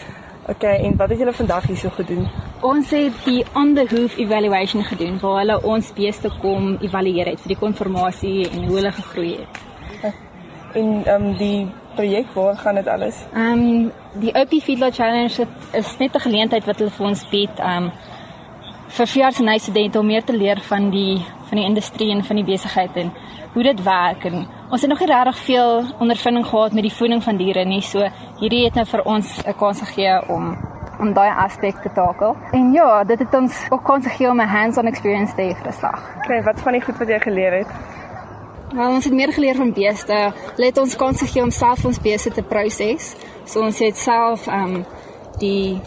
Okay, 0.49 0.75
en 0.83 0.99
wat 0.99 1.09
het 1.09 1.23
julle 1.23 1.33
vandag 1.33 1.71
hierso 1.71 1.93
gedoen? 1.95 2.27
Ons 2.61 2.91
het 2.91 3.23
die 3.23 3.45
on 3.53 3.73
the 3.79 3.87
hoof 3.87 4.17
evaluation 4.17 4.83
gedoen 4.83 5.15
waar 5.23 5.39
hulle 5.45 5.61
ons 5.63 5.93
beeste 5.93 6.33
kom 6.41 6.75
evalueer 6.81 7.31
het 7.31 7.39
vir 7.39 7.55
die 7.55 7.59
konformasie 7.63 8.49
en 8.49 8.67
hoe 8.67 8.77
hulle 8.81 8.91
gegroei 8.99 9.33
het. 9.39 9.63
En 10.75 11.03
ehm 11.05 11.31
um, 11.31 11.33
die 11.39 11.71
projek 11.95 12.33
waar 12.33 12.57
gaan 12.57 12.75
dit 12.75 12.87
alles? 12.87 13.23
Ehm 13.33 13.63
um, 13.63 13.91
die 14.21 14.33
OP 14.33 14.53
Feedlot 14.63 14.95
Challenge 14.95 15.47
is 15.71 15.97
net 15.97 16.15
'n 16.15 16.25
geleentheid 16.27 16.65
wat 16.65 16.77
hulle 16.79 16.91
vir 16.91 17.07
ons 17.07 17.29
bied 17.29 17.59
um 17.59 17.91
vir 18.97 19.07
veeartseny 19.07 19.57
studente 19.57 19.99
om 19.99 20.05
meer 20.05 20.23
te 20.23 20.37
leer 20.37 20.59
van 20.69 20.89
die 20.89 21.25
van 21.49 21.57
die 21.57 21.65
industrie 21.65 22.11
en 22.11 22.23
van 22.23 22.35
die 22.35 22.45
besigheid 22.45 22.95
en 22.95 23.11
hoe 23.53 23.63
dit 23.63 23.83
werk 23.83 24.25
en 24.25 24.47
ons 24.71 24.81
het 24.81 24.89
nog 24.89 24.99
nie 24.99 25.07
regtig 25.07 25.37
veel 25.37 25.83
ondervinding 25.99 26.45
gehad 26.45 26.73
met 26.73 26.83
die 26.83 26.93
voeding 26.93 27.23
van 27.23 27.37
diere 27.37 27.65
nie 27.65 27.81
so 27.81 28.07
hierdie 28.39 28.63
het 28.65 28.75
nou 28.75 28.85
vir 28.85 29.03
ons 29.05 29.41
'n 29.45 29.57
kans 29.57 29.81
gegee 29.81 30.29
om 30.29 30.55
om 30.99 31.13
daai 31.13 31.31
aspek 31.45 31.81
te 31.83 31.91
takel. 31.93 32.35
En 32.51 32.71
ja, 32.73 33.03
dit 33.03 33.19
het 33.19 33.33
ons 33.33 33.65
ook 33.69 33.83
kans 33.83 34.07
gegee 34.07 34.29
om 34.29 34.41
'n 34.41 34.47
hands-on 34.47 34.87
experience 34.87 35.35
te 35.35 35.41
hê 35.41 35.55
vir 35.55 35.63
die 35.63 35.77
slag. 35.79 36.01
Okay, 36.23 36.43
wat 36.43 36.59
van 36.59 36.71
die 36.71 36.81
goed 36.81 36.97
wat 36.97 37.07
jy 37.07 37.19
geleer 37.19 37.53
het? 37.53 37.67
Wel, 38.75 38.91
ons 38.91 39.05
het 39.07 39.13
meer 39.13 39.31
geleer 39.33 39.55
van 39.55 39.71
beeste. 39.73 40.15
Hulle 40.55 40.67
het 40.67 40.77
ons 40.77 40.95
kans 40.99 41.21
gegee 41.23 41.43
om 41.43 41.51
self 41.51 41.85
ons 41.87 41.99
beeste 42.03 42.31
te 42.35 42.41
proses. 42.43 43.13
So 43.47 43.61
ons 43.63 43.77
het 43.79 43.95
self 43.97 44.49
ehm 44.51 44.73
um, 44.75 44.81
die 45.39 45.79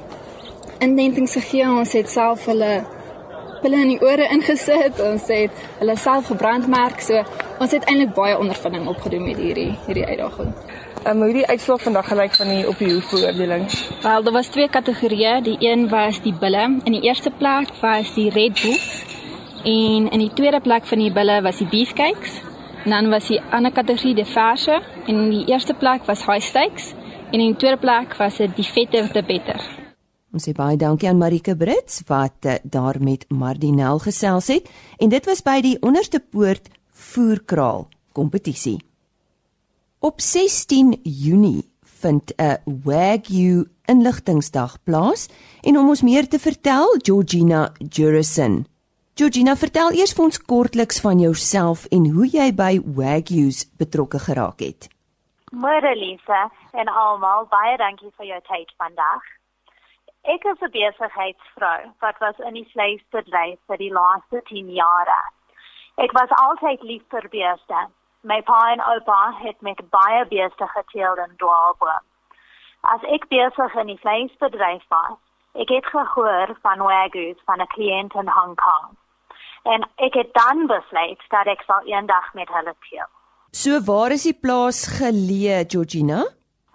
indentings 0.81 1.37
gegee. 1.37 1.67
Ons 1.69 1.93
het 1.93 2.09
self 2.09 2.47
hulle 2.49 2.87
pille 3.61 3.83
in 3.85 3.93
die 3.93 4.01
ore 4.01 4.31
ingesit. 4.33 5.03
Ons 5.05 5.29
het 5.29 5.61
hulle 5.83 5.99
self 6.01 6.33
gebrandmerk. 6.33 7.05
So 7.05 7.21
ons 7.61 7.77
het 7.77 7.85
eintlik 7.85 8.17
baie 8.17 8.39
ondervinding 8.41 8.89
opgedoen 8.89 9.29
met 9.29 9.37
hierdie 9.37 9.75
hierdie 9.85 10.07
uitdaging. 10.07 10.57
Um, 11.05 11.23
hoe 11.23 11.33
die 11.37 11.47
uitslag 11.47 11.85
vandag 11.85 12.09
gelyk 12.09 12.41
van 12.41 12.55
die 12.55 12.67
op 12.73 12.81
die 12.81 12.93
hoefbeoordeling? 12.95 13.69
Wel, 14.03 14.23
daar 14.23 14.39
was 14.41 14.49
twee 14.57 14.69
kategorieë. 14.69 15.43
Die 15.45 15.59
een 15.61 15.91
was 15.93 16.23
die 16.25 16.35
bulle. 16.41 16.65
In 16.89 16.97
die 16.97 17.05
eerste 17.05 17.31
plek 17.31 17.77
was 17.85 18.17
die 18.17 18.31
Red 18.33 18.57
Bulls 18.65 19.05
en 19.69 20.09
in 20.09 20.21
die 20.25 20.33
tweede 20.33 20.61
plek 20.61 20.87
van 20.87 20.99
die 21.05 21.13
bulle 21.13 21.43
was 21.45 21.61
die 21.61 21.69
beefcakes. 21.69 22.48
En 22.85 22.91
dan 22.91 23.09
was 23.11 23.29
die 23.29 23.41
ander 23.51 23.73
kategorie 23.73 24.15
die 24.15 24.29
verse. 24.29 24.83
En 25.07 25.15
in 25.15 25.31
die 25.31 25.47
eerste 25.47 25.75
plek 25.75 26.07
was 26.07 26.27
high 26.27 26.45
stakes 26.45 26.93
en 27.31 27.41
in 27.41 27.53
die 27.53 27.57
tweede 27.57 27.79
plek 27.79 28.17
was 28.17 28.37
dit 28.37 28.57
die 28.57 28.67
vette 28.67 29.09
te 29.13 29.23
beter. 29.27 29.61
Ons 30.33 30.45
sê 30.45 30.53
baie 30.57 30.77
dankie 30.77 31.09
aan 31.09 31.21
Marike 31.21 31.55
Brits 31.57 32.03
wat 32.09 32.47
uh, 32.47 32.59
daar 32.63 32.99
met 33.01 33.25
Mardinel 33.29 33.99
gesels 34.05 34.51
het. 34.53 34.69
En 35.01 35.09
dit 35.09 35.25
was 35.29 35.43
by 35.45 35.59
die 35.65 35.77
onderste 35.81 36.21
poort 36.21 36.69
voerkraal 36.93 37.89
kompetisie. 38.13 38.79
Op 39.99 40.21
16 40.21 41.01
Junie 41.03 41.65
vind 41.83 42.33
'n 42.37 42.61
Wagyu 42.85 43.67
inligtingsdag 43.85 44.79
plaas. 44.85 45.29
En 45.63 45.79
om 45.79 45.89
ons 45.89 46.03
meer 46.03 46.29
te 46.29 46.39
vertel 46.39 46.97
Georgina 47.03 47.73
Jurison 47.89 48.67
Georgina, 49.19 49.57
vertel 49.59 49.97
eers 49.99 50.13
vir 50.15 50.23
ons 50.29 50.37
kortliks 50.51 51.01
van 51.03 51.19
jouself 51.19 51.81
en 51.97 52.05
hoe 52.15 52.27
jy 52.31 52.45
by 52.59 52.77
Wagyu's 52.99 53.65
betrokke 53.81 54.21
geraak 54.23 54.61
het. 54.63 54.87
Môre 55.51 55.91
Lisa 55.99 56.45
en 56.79 56.91
almal, 57.03 57.49
baie 57.51 57.73
dankie 57.81 58.13
vir 58.21 58.29
jou 58.29 58.39
tyd 58.47 58.71
vandag. 58.83 59.25
Ek 60.35 60.47
is 60.53 60.63
'n 60.63 60.71
besigheidsvrou 60.77 61.81
wat 62.05 62.21
was 62.23 62.39
in 62.51 62.55
die 62.61 62.69
vleisbedryf 62.75 63.59
vir 63.67 63.79
die 63.83 63.91
laaste 63.97 64.43
10 64.53 64.71
jare. 64.77 65.19
Ek 65.97 66.15
was 66.21 66.37
altyd 66.39 66.83
lief 66.83 67.03
vir 67.11 67.27
beeste. 67.35 67.81
My 68.23 68.41
pa 68.43 68.61
en 68.71 68.81
oupa 68.93 69.35
het 69.43 69.61
met 69.63 69.91
baie 69.91 70.25
beeste 70.27 70.67
geteel 70.77 71.19
in 71.27 71.35
Dwaalboom. 71.43 72.07
As 72.95 73.03
ek 73.03 73.27
besig 73.29 73.75
in 73.75 73.87
die 73.87 73.99
vleisbedryf 73.99 74.87
was, 74.89 75.19
ek 75.55 75.69
het 75.69 75.87
gehoor 75.87 76.57
van 76.63 76.79
Wagyu's 76.79 77.43
van 77.47 77.61
'n 77.61 77.73
kliënt 77.75 78.15
in 78.15 78.29
Hong 78.39 78.55
Kong 78.55 78.97
en 79.65 79.87
ek 79.97 80.15
het 80.15 80.33
dan 80.37 80.67
besluit 80.67 81.23
dat 81.31 81.47
ek 81.47 81.63
sal 81.67 81.87
eendag 81.87 82.35
met 82.35 82.49
hulle 82.53 82.75
teel. 82.89 83.09
So 83.51 83.81
waar 83.81 84.13
is 84.13 84.27
die 84.29 84.37
plaas 84.37 84.85
geleë, 84.99 85.65
Georgina? 85.73 86.25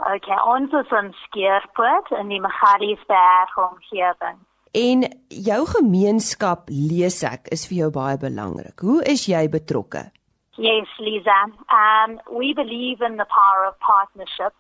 Okay, 0.03 0.39
ons 0.49 0.73
is 0.73 0.89
in 0.91 1.13
Skeerpoort 1.25 2.09
in 2.17 2.33
die 2.33 2.41
Magaliesberg 2.41 3.53
omgewing. 3.61 4.41
En 4.73 5.05
jou 5.29 5.59
gemeenskap 5.69 6.67
lees 6.73 7.21
ek 7.23 7.47
is 7.53 7.67
vir 7.69 7.77
jou 7.83 7.89
baie 7.93 8.17
belangrik. 8.17 8.81
Hoe 8.81 9.03
is 9.05 9.27
jy 9.29 9.45
betrokke? 9.53 10.09
Yes, 10.57 10.89
Lisa. 10.97 11.37
Um 11.69 12.17
we 12.33 12.53
believe 12.57 13.05
in 13.05 13.17
the 13.17 13.29
power 13.29 13.67
of 13.69 13.77
partnerships 13.79 14.57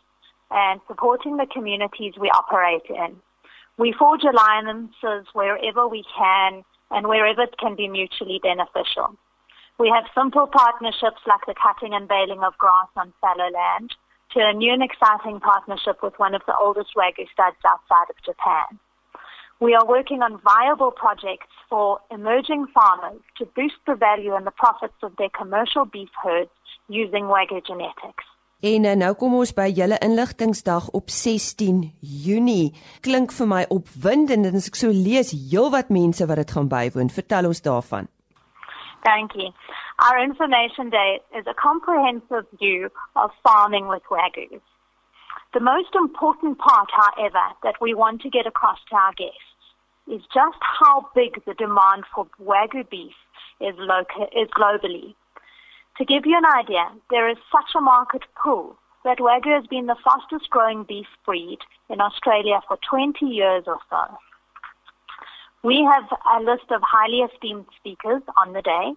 and 0.49 0.81
supporting 0.87 1.37
the 1.37 1.47
communities 1.47 2.13
we 2.21 2.29
operate 2.29 2.85
in. 2.89 3.17
We 3.77 3.91
forge 3.97 4.23
alliances 4.23 5.25
wherever 5.33 5.87
we 5.87 6.03
can 6.15 6.63
and 6.93 7.07
wherever 7.07 7.41
it 7.41 7.57
can 7.57 7.75
be 7.75 7.87
mutually 7.87 8.39
beneficial. 8.41 9.17
We 9.79 9.89
have 9.89 10.05
simple 10.13 10.47
partnerships 10.47 11.25
like 11.25 11.45
the 11.47 11.55
cutting 11.57 11.93
and 11.93 12.07
baling 12.07 12.43
of 12.43 12.57
grass 12.57 12.87
on 12.95 13.11
fallow 13.19 13.49
land 13.49 13.95
to 14.33 14.39
a 14.39 14.53
new 14.53 14.71
and 14.71 14.83
exciting 14.83 15.39
partnership 15.39 16.01
with 16.01 16.13
one 16.17 16.35
of 16.35 16.41
the 16.45 16.55
oldest 16.55 16.91
Wagyu 16.95 17.25
studs 17.31 17.57
outside 17.65 18.09
of 18.09 18.15
Japan. 18.23 18.79
We 19.59 19.75
are 19.75 19.85
working 19.85 20.21
on 20.21 20.41
viable 20.43 20.91
projects 20.91 21.47
for 21.69 21.99
emerging 22.11 22.67
farmers 22.73 23.21
to 23.37 23.45
boost 23.45 23.81
the 23.87 23.95
value 23.95 24.35
and 24.35 24.45
the 24.45 24.51
profits 24.51 24.97
of 25.01 25.15
their 25.17 25.29
commercial 25.29 25.85
beef 25.85 26.09
herds 26.21 26.51
using 26.89 27.25
Wagyu 27.25 27.65
genetics. 27.65 28.25
En 28.63 28.85
nou 28.95 29.09
kom 29.19 29.33
ons 29.35 29.51
by 29.51 29.65
julle 29.75 29.97
inligtingsdag 30.05 30.85
op 30.95 31.09
16 31.11 31.81
Junie. 31.99 32.71
Klink 33.03 33.33
vir 33.35 33.47
my 33.51 33.63
opwindend 33.75 34.47
en 34.47 34.55
as 34.55 34.69
ek 34.69 34.77
so 34.79 34.87
lees, 34.87 35.33
heelwat 35.35 35.89
mense 35.91 36.23
wat 36.29 36.39
dit 36.39 36.53
gaan 36.55 36.69
bywoon. 36.71 37.09
Vertel 37.11 37.49
ons 37.49 37.59
daarvan. 37.65 38.07
Thank 39.03 39.35
you. 39.35 39.51
Our 40.05 40.17
information 40.23 40.89
day 40.95 41.19
is 41.35 41.45
a 41.45 41.53
comprehensive 41.59 42.47
view 42.61 42.87
of 43.19 43.35
farming 43.43 43.89
with 43.91 44.07
Wagyu. 44.07 44.61
The 45.51 45.59
most 45.59 45.93
important 45.93 46.57
part, 46.57 46.89
however, 47.03 47.43
that 47.63 47.75
we 47.81 47.93
want 47.93 48.21
to 48.21 48.29
get 48.29 48.47
across 48.47 48.79
to 48.89 48.95
our 48.95 49.13
guests 49.19 49.59
is 50.07 50.23
just 50.31 50.61
how 50.79 51.09
big 51.13 51.43
the 51.43 51.53
demand 51.65 52.07
for 52.15 52.27
Wagyu 52.39 52.87
beef 52.89 53.19
is, 53.59 53.75
loca- 53.77 54.31
is 54.31 54.47
globally. 54.55 55.15
To 55.97 56.05
give 56.05 56.25
you 56.25 56.35
an 56.35 56.45
idea, 56.45 56.89
there 57.11 57.29
is 57.29 57.37
such 57.51 57.69
a 57.77 57.81
market 57.81 58.23
pull 58.41 58.75
that 59.03 59.19
Wagyu 59.19 59.53
has 59.53 59.67
been 59.67 59.85
the 59.85 59.99
fastest 60.03 60.49
growing 60.49 60.85
beef 60.87 61.05
breed 61.25 61.59
in 61.89 62.01
Australia 62.01 62.61
for 62.67 62.77
20 62.89 63.25
years 63.25 63.63
or 63.67 63.77
so. 63.89 64.01
We 65.63 65.87
have 65.93 66.09
a 66.35 66.39
list 66.41 66.71
of 66.71 66.81
highly 66.81 67.21
esteemed 67.29 67.65
speakers 67.79 68.23
on 68.41 68.53
the 68.53 68.61
day, 68.61 68.93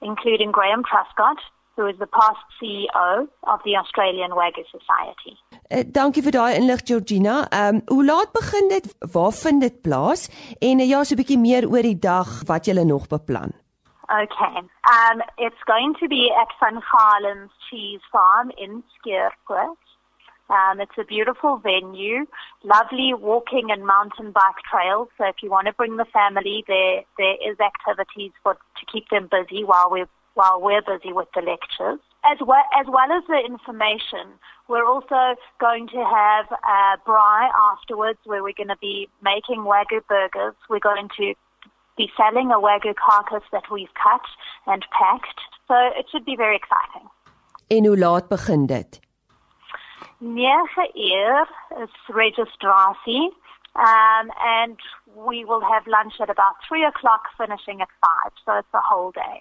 including 0.00 0.50
Graham 0.50 0.82
Truscott, 0.82 1.38
who 1.76 1.86
is 1.86 1.96
the 1.98 2.06
past 2.06 2.42
CEO 2.58 3.28
of 3.44 3.60
the 3.64 3.76
Australian 3.76 4.32
Wagyu 4.32 4.66
Society. 4.74 5.38
Uh, 5.70 5.84
dankie 5.98 6.26
vir 6.26 6.34
daai 6.36 6.58
inlig 6.58 6.82
Georgina. 6.90 7.38
Ehm 7.48 7.80
um, 7.80 7.82
hoe 7.94 8.04
laat 8.04 8.34
begin 8.36 8.68
dit? 8.68 8.92
Waar 9.14 9.32
vind 9.32 9.60
dit 9.60 9.80
plaas? 9.86 10.28
En 10.58 10.80
uh, 10.80 10.88
ja, 10.88 11.04
so 11.04 11.14
'n 11.14 11.22
bietjie 11.22 11.38
meer 11.38 11.70
oor 11.70 11.82
die 11.82 11.98
dag 11.98 12.42
wat 12.50 12.66
julle 12.66 12.84
nog 12.84 13.06
beplan. 13.08 13.61
Okay. 14.12 14.58
Um, 14.58 15.22
it's 15.38 15.62
going 15.66 15.94
to 16.00 16.08
be 16.08 16.30
at 16.38 16.48
Van 16.60 16.82
Galen's 16.82 17.50
Cheese 17.70 18.00
Farm 18.12 18.52
in 18.58 18.82
Skierpoort. 18.92 19.76
Um, 20.50 20.80
it's 20.80 20.98
a 20.98 21.04
beautiful 21.04 21.56
venue, 21.56 22.26
lovely 22.62 23.14
walking 23.14 23.70
and 23.70 23.86
mountain 23.86 24.32
bike 24.32 24.60
trails. 24.70 25.08
So 25.16 25.24
if 25.26 25.36
you 25.42 25.50
want 25.50 25.66
to 25.68 25.72
bring 25.72 25.96
the 25.96 26.04
family, 26.12 26.62
there 26.68 27.02
there 27.16 27.36
is 27.40 27.56
activities 27.58 28.32
for 28.42 28.54
to 28.54 28.86
keep 28.92 29.08
them 29.08 29.30
busy 29.30 29.64
while 29.64 29.90
we're 29.90 30.10
while 30.34 30.60
we're 30.60 30.82
busy 30.82 31.12
with 31.12 31.28
the 31.34 31.40
lectures. 31.40 32.00
As 32.24 32.38
well 32.46 32.64
as 32.78 32.86
well 32.88 33.10
as 33.16 33.24
the 33.28 33.40
information, 33.40 34.36
we're 34.68 34.84
also 34.84 35.40
going 35.58 35.88
to 35.88 36.04
have 36.04 36.46
a 36.52 36.98
braai 37.08 37.48
afterwards, 37.72 38.18
where 38.24 38.42
we're 38.42 38.52
going 38.56 38.68
to 38.68 38.80
be 38.80 39.08
making 39.22 39.64
wagyu 39.64 40.04
burgers. 40.06 40.54
We're 40.68 40.80
going 40.80 41.08
to 41.16 41.34
be 41.96 42.10
selling 42.16 42.50
a 42.50 42.60
wagyu 42.60 42.94
carcass 42.94 43.44
that 43.50 43.70
we've 43.70 43.94
cut 43.94 44.26
and 44.66 44.84
packed. 44.90 45.40
So 45.68 45.74
it 45.98 46.06
should 46.10 46.24
be 46.24 46.36
very 46.36 46.56
exciting. 46.56 47.08
En 47.68 47.86
hoe 47.86 47.98
laat 47.98 48.28
begin 48.28 48.66
dit? 48.66 49.00
9 50.18 50.90
uur 50.94 51.48
is 51.82 51.90
registrasie. 52.06 53.32
Um, 53.74 54.30
and 54.44 54.78
we 55.14 55.44
will 55.44 55.62
have 55.62 55.86
lunch 55.86 56.20
at 56.20 56.28
about 56.28 56.56
3 56.68 56.84
o'clock, 56.84 57.22
finishing 57.38 57.80
at 57.80 57.88
5. 58.24 58.32
So 58.44 58.52
it's 58.58 58.74
a 58.74 58.80
whole 58.80 59.10
day. 59.12 59.40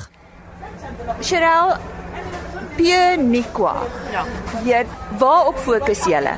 Cheryl 1.21 1.75
Pure 2.73 3.17
Niqua. 3.21 3.73
Ja. 4.09 4.23
Jy 4.65 4.79
waarop 5.21 5.59
fokus 5.61 6.01
julle? 6.09 6.31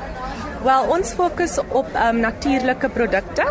Wel, 0.66 0.90
ons 0.92 1.14
fokus 1.16 1.54
op 1.64 1.88
um, 1.96 2.18
natuurlike 2.20 2.90
produkte. 2.92 3.46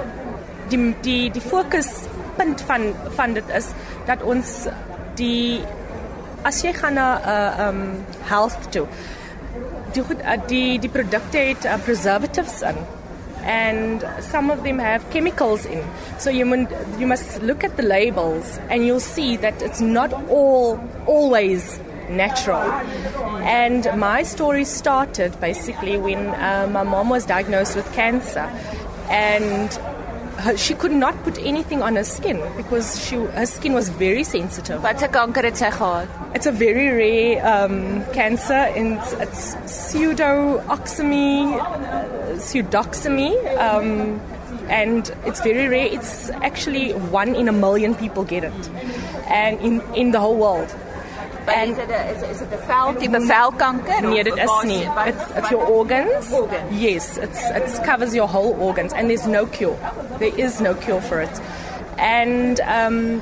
Die 0.70 0.80
die 1.08 1.32
die 1.34 1.42
fokuspunt 1.42 2.62
van 2.70 2.86
van 3.18 3.34
dit 3.34 3.50
is 3.62 3.72
dat 4.06 4.22
ons 4.22 4.54
die 5.18 5.64
as 6.46 6.62
jy 6.62 6.76
gaan 6.78 7.02
na 7.02 7.08
'n 7.18 7.26
uh, 7.26 7.66
um 7.66 7.82
health 8.30 8.70
toe. 8.70 8.86
Die 9.98 10.06
goed 10.06 10.22
uh, 10.22 10.38
die 10.46 10.78
die 10.78 10.94
produkte 11.00 11.42
het 11.50 11.66
uh, 11.66 11.82
preservatives 11.82 12.62
in 12.62 12.78
and 13.46 14.04
some 14.24 14.50
of 14.52 14.64
them 14.64 14.80
have 14.80 15.08
chemicals 15.12 15.66
in. 15.66 15.84
So 16.18 16.30
you 16.30 16.46
must 16.46 17.00
you 17.00 17.08
must 17.08 17.42
look 17.42 17.64
at 17.64 17.78
the 17.78 17.84
labels 17.84 18.60
and 18.70 18.86
you'll 18.86 19.00
see 19.00 19.38
that 19.38 19.62
it's 19.62 19.82
not 19.82 20.12
all 20.30 20.80
always 21.06 21.80
natural. 22.10 22.72
And 23.44 23.88
my 23.98 24.24
story 24.24 24.66
started 24.66 25.40
basically 25.40 25.98
when 25.98 26.28
uh, 26.28 26.68
my 26.72 26.84
mom 26.84 27.10
was 27.10 27.26
diagnosed 27.26 27.76
with 27.76 27.92
cancer, 27.94 28.50
and 29.10 29.70
her, 30.38 30.58
she 30.58 30.74
could 30.74 30.92
not 30.92 31.16
put 31.24 31.38
anything 31.40 31.82
on 31.82 31.96
her 31.96 32.04
skin 32.04 32.42
because 32.58 33.00
she 33.06 33.16
her 33.16 33.46
skin 33.46 33.74
was 33.74 33.90
very 33.90 34.24
sensitive. 34.24 34.82
Wat 34.84 35.02
'n 35.02 35.12
kanker 35.12 35.44
het 35.44 35.58
sy 35.58 35.70
gehad? 35.72 36.08
It's 36.34 36.48
a 36.48 36.52
very 36.52 36.90
rare 36.90 37.42
um, 37.46 38.04
cancer, 38.14 38.62
and 38.76 39.00
it's, 39.20 39.56
pseudoxymy, 39.66 41.60
pseudoxymy. 42.38 43.32
Um, 43.58 44.20
and 44.70 45.12
it's 45.26 45.42
very 45.42 45.68
rare. 45.68 45.88
It's 45.92 46.30
actually 46.42 46.94
one 47.12 47.36
in 47.36 47.48
a 47.48 47.52
million 47.52 47.94
people 47.96 48.24
get 48.24 48.44
it, 48.44 48.70
and 49.30 49.60
in 49.62 49.82
in 49.94 50.12
the 50.12 50.20
whole 50.20 50.38
world. 50.38 50.74
En 51.46 51.70
is 51.70 51.76
dit 51.76 51.88
'n 51.88 52.16
is 52.16 52.30
is 52.30 52.38
dit 52.38 52.48
'n 52.52 52.66
vel 52.68 52.94
tipe 52.96 53.22
velkanker? 53.22 54.02
Nee, 54.02 54.24
dit 54.24 54.36
is 54.36 54.64
nie. 54.64 54.88
It's 55.06 55.24
it's 55.38 55.50
your 55.50 55.66
organs. 55.68 56.32
Organs. 56.32 56.70
Yes, 56.70 57.18
it's 57.18 57.50
it 57.50 57.82
covers 57.84 58.14
your 58.14 58.30
whole 58.30 58.56
organs 58.60 58.94
and 58.94 59.08
there's 59.08 59.26
no 59.26 59.46
cure. 59.46 59.76
There 60.20 60.34
is 60.36 60.60
no 60.60 60.74
cure 60.74 61.02
for 61.02 61.22
it. 61.22 61.42
And 61.98 62.60
um 62.62 63.22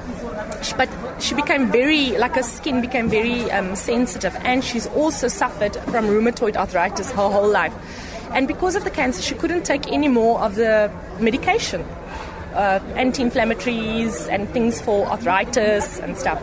she, 0.62 0.74
but 0.76 0.90
she 1.20 1.36
became 1.36 1.72
very 1.72 2.18
like 2.18 2.36
her 2.36 2.44
skin 2.44 2.82
became 2.82 3.10
very 3.10 3.52
um 3.52 3.76
sensitive 3.76 4.36
and 4.44 4.64
she's 4.64 4.88
also 4.96 5.28
suffered 5.28 5.76
from 5.92 6.08
rheumatoid 6.08 6.56
arthritis 6.56 7.12
her 7.12 7.30
whole 7.30 7.48
life. 7.48 7.74
And 8.34 8.48
because 8.48 8.76
of 8.76 8.84
the 8.84 8.90
cancer, 8.90 9.22
she 9.22 9.36
couldn't 9.36 9.64
take 9.64 9.92
any 9.92 10.08
more 10.08 10.40
of 10.40 10.56
the 10.56 10.90
medication, 11.20 11.86
uh, 12.56 12.80
anti-inflammatories 12.96 14.28
and 14.28 14.50
things 14.50 14.82
for 14.82 15.06
arthritis 15.06 16.00
and 16.00 16.18
stuff. 16.18 16.42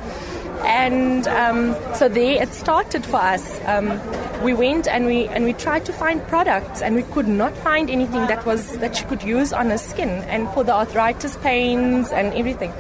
And 0.65 1.27
um, 1.27 1.77
so 1.95 2.09
there 2.09 2.43
it 2.43 2.53
started 2.55 3.05
for 3.05 3.17
us. 3.17 3.61
Um, 3.67 4.01
we 4.43 4.55
went 4.55 4.87
and 4.87 5.07
we 5.07 5.27
and 5.27 5.45
we 5.45 5.53
tried 5.53 5.85
to 5.87 5.93
find 5.93 6.27
products, 6.29 6.83
and 6.83 6.95
we 6.95 7.03
could 7.03 7.29
not 7.29 7.57
find 7.59 7.91
anything 7.91 8.27
that 8.27 8.47
was 8.47 8.79
that 8.79 8.97
she 8.97 9.05
could 9.05 9.23
use 9.23 9.53
on 9.53 9.71
her 9.71 9.79
skin 9.79 10.09
and 10.29 10.49
for 10.51 10.65
the 10.65 10.73
arthritis 10.73 11.37
pains 11.39 12.11
and 12.11 12.33
everything. 12.35 12.73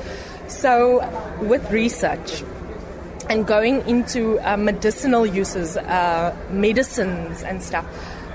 So 0.48 1.00
with 1.40 1.70
research 1.70 2.42
and 3.28 3.46
going 3.46 3.86
into 3.88 4.38
uh, 4.40 4.56
medicinal 4.56 5.24
uses, 5.24 5.76
uh, 5.76 6.34
medicines 6.50 7.42
and 7.42 7.62
stuff, 7.62 7.86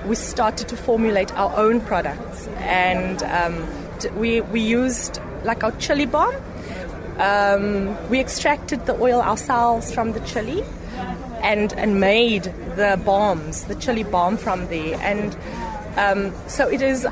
we 0.06 0.14
started 0.14 0.68
to 0.68 0.76
formulate 0.76 1.32
our 1.34 1.56
own 1.56 1.80
products, 1.80 2.46
and 2.58 3.22
um, 3.22 3.66
we 4.18 4.40
we 4.40 4.60
used 4.60 5.20
like 5.44 5.64
our 5.64 5.72
chili 5.72 6.06
balm. 6.06 6.34
Um, 7.18 7.96
we 8.10 8.20
extracted 8.20 8.86
the 8.86 8.94
oil 9.00 9.22
ourselves 9.22 9.92
from 9.92 10.12
the 10.12 10.20
chili 10.20 10.62
and 11.42 11.72
and 11.74 12.00
made 12.00 12.44
the 12.76 13.00
bombs, 13.04 13.64
the 13.64 13.74
chili 13.74 14.02
bomb 14.02 14.36
from 14.36 14.66
there, 14.68 14.98
and 15.00 15.36
um, 15.96 16.34
so 16.46 16.68
it 16.68 16.82
is 16.82 17.06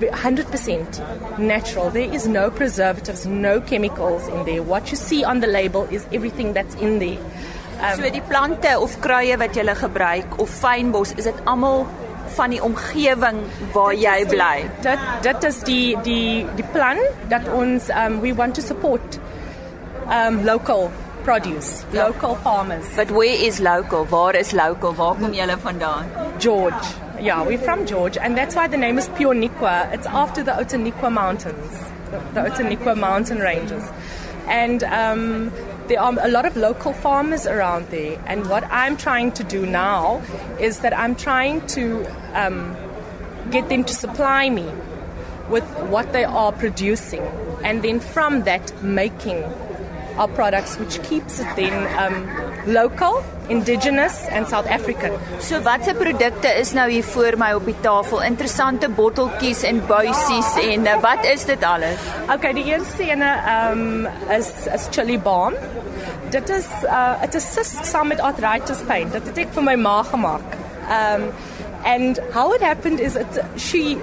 100% 0.00 1.38
natural. 1.38 1.90
There 1.90 2.12
is 2.12 2.26
no 2.26 2.50
preservatives, 2.50 3.26
no 3.26 3.60
chemicals 3.60 4.26
in 4.28 4.44
there. 4.44 4.62
What 4.62 4.90
you 4.90 4.96
see 4.96 5.24
on 5.24 5.40
the 5.40 5.46
label 5.46 5.84
is 5.84 6.06
everything 6.12 6.52
that's 6.52 6.74
in 6.74 6.98
there. 6.98 7.18
Um, 7.80 7.96
so 7.96 8.10
die 8.10 8.20
plante 8.20 8.76
of 8.78 8.94
kruie 9.02 9.36
wat 9.38 9.56
jy 9.56 9.64
gebruik 9.74 10.38
of 10.38 10.50
fynbos, 10.50 11.16
is 11.18 11.24
dit 11.24 11.40
almal 11.46 11.86
van 12.36 12.50
die 12.50 12.62
omgewing 12.62 13.38
waar 13.72 13.94
jy 13.94 14.26
bly. 14.28 14.56
Dit 14.84 14.98
dit 15.22 15.44
is 15.44 15.60
die 15.68 15.96
die 16.02 16.46
die 16.58 16.66
plan 16.72 17.00
dat 17.28 17.48
ons 17.48 17.88
um 18.04 18.20
we 18.20 18.34
want 18.34 18.54
to 18.54 18.62
support 18.62 19.18
um 20.10 20.44
local 20.44 20.90
produce, 21.22 21.84
yeah. 21.92 22.06
local 22.06 22.34
farmers. 22.36 22.86
But 22.96 23.10
where 23.10 23.46
is 23.46 23.60
local? 23.60 24.04
Waar 24.04 24.34
is 24.34 24.52
local? 24.52 24.94
Waar 24.94 25.14
kom 25.14 25.32
julle 25.32 25.56
vandaan? 25.58 26.10
George. 26.38 26.94
Yeah, 27.20 27.46
we're 27.46 27.58
from 27.58 27.86
George 27.86 28.18
and 28.18 28.36
that's 28.36 28.54
why 28.54 28.66
the 28.68 28.76
name 28.76 28.98
is 28.98 29.08
Nikwa. 29.08 29.92
It's 29.92 30.06
after 30.06 30.42
the 30.42 30.52
Outeniqua 30.52 31.12
Mountains, 31.12 31.78
the, 32.10 32.18
the 32.34 32.40
Outeniqua 32.40 32.96
mountain 32.96 33.38
ranges. 33.38 33.84
And 34.48 34.82
um 34.82 35.52
there 35.88 36.00
are 36.00 36.14
a 36.20 36.28
lot 36.28 36.44
of 36.46 36.56
local 36.56 36.92
farmers 36.92 37.46
around 37.46 37.88
there. 37.88 38.22
And 38.26 38.48
what 38.48 38.64
I'm 38.64 38.96
trying 38.96 39.32
to 39.32 39.44
do 39.44 39.66
now 39.66 40.22
is 40.60 40.80
that 40.80 40.96
I'm 40.96 41.14
trying 41.14 41.66
to 41.68 42.06
um, 42.34 42.76
get 43.50 43.68
them 43.68 43.84
to 43.84 43.94
supply 43.94 44.48
me 44.50 44.66
with 45.48 45.64
what 45.88 46.12
they 46.12 46.24
are 46.24 46.52
producing, 46.52 47.22
and 47.64 47.82
then 47.82 48.00
from 48.00 48.44
that, 48.44 48.82
making 48.82 49.42
our 50.16 50.28
products, 50.28 50.76
which 50.78 51.02
keeps 51.02 51.40
it 51.40 51.56
then 51.56 51.74
um, 51.98 52.26
local, 52.66 53.22
indigenous 53.48 54.26
and 54.28 54.46
South 54.48 54.66
African. 54.66 55.12
So 55.40 55.60
watse 55.62 55.94
produkte 55.94 56.48
is 56.58 56.72
nou 56.72 56.90
hier 56.90 57.04
voor 57.04 57.36
my 57.38 57.52
op 57.52 57.64
die 57.66 57.76
tafel? 57.80 58.22
Interessante 58.22 58.88
botteltjies 58.88 59.62
en 59.62 59.82
buisies 59.86 60.54
en 60.62 60.86
uh, 60.86 60.98
wat 61.00 61.24
is 61.24 61.44
dit 61.44 61.62
alles? 61.64 61.98
Okay, 62.30 62.52
die 62.52 62.64
eerste 62.64 63.08
ene 63.08 63.32
um 63.56 64.06
is 64.30 64.52
is 64.74 64.88
chili 64.90 65.18
balm. 65.18 65.54
Dit 66.30 66.48
is 66.48 66.68
uh 66.86 67.20
dit 67.20 67.34
assist 67.34 67.86
saam 67.86 68.08
met 68.08 68.20
arthritis 68.20 68.82
pain. 68.86 69.10
Dit 69.10 69.26
het 69.26 69.44
ek 69.46 69.54
vir 69.54 69.68
my 69.72 69.76
ma 69.76 70.02
gemaak. 70.02 70.58
Um 70.88 71.30
and 71.84 72.20
how 72.32 72.52
it 72.54 72.62
happened 72.62 73.00
is 73.00 73.16
it 73.16 73.42
she 73.56 73.98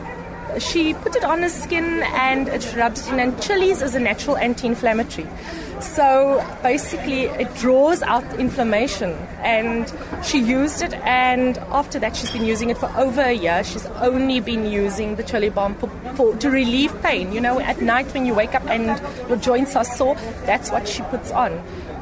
she 0.58 0.94
put 0.94 1.16
it 1.16 1.24
on 1.24 1.42
her 1.42 1.50
skin 1.50 2.04
and 2.04 2.48
it 2.48 2.76
rubs 2.76 3.08
it 3.08 3.14
in 3.14 3.20
and 3.20 3.42
chilies 3.42 3.82
is 3.82 3.96
a 3.96 4.00
natural 4.00 4.38
anti-inflammatory. 4.38 5.28
So 5.82 6.46
basically, 6.62 7.24
it 7.24 7.54
draws 7.56 8.02
out 8.02 8.26
inflammation. 8.38 9.12
And 9.42 9.92
she 10.24 10.40
used 10.40 10.82
it, 10.82 10.94
and 10.94 11.58
after 11.58 12.00
that, 12.00 12.16
she's 12.16 12.32
been 12.32 12.46
using 12.46 12.70
it 12.70 12.78
for 12.78 12.92
over 12.98 13.22
a 13.22 13.34
year. 13.34 13.64
She's 13.64 13.86
only 13.86 14.42
been 14.42 14.66
using 14.66 15.16
the 15.16 15.24
chili 15.24 15.50
balm 15.50 15.76
for, 15.76 15.90
for, 16.16 16.36
to 16.38 16.50
relieve 16.50 17.02
pain. 17.02 17.32
You 17.32 17.40
know, 17.40 17.60
at 17.60 17.82
night 17.82 18.14
when 18.14 18.26
you 18.26 18.34
wake 18.34 18.56
up 18.56 18.66
and 18.66 19.02
your 19.30 19.38
joints 19.38 19.76
are 19.76 19.86
sore, 19.86 20.16
that's 20.46 20.70
what 20.70 20.88
she 20.88 21.02
puts 21.04 21.32
on. 21.32 21.54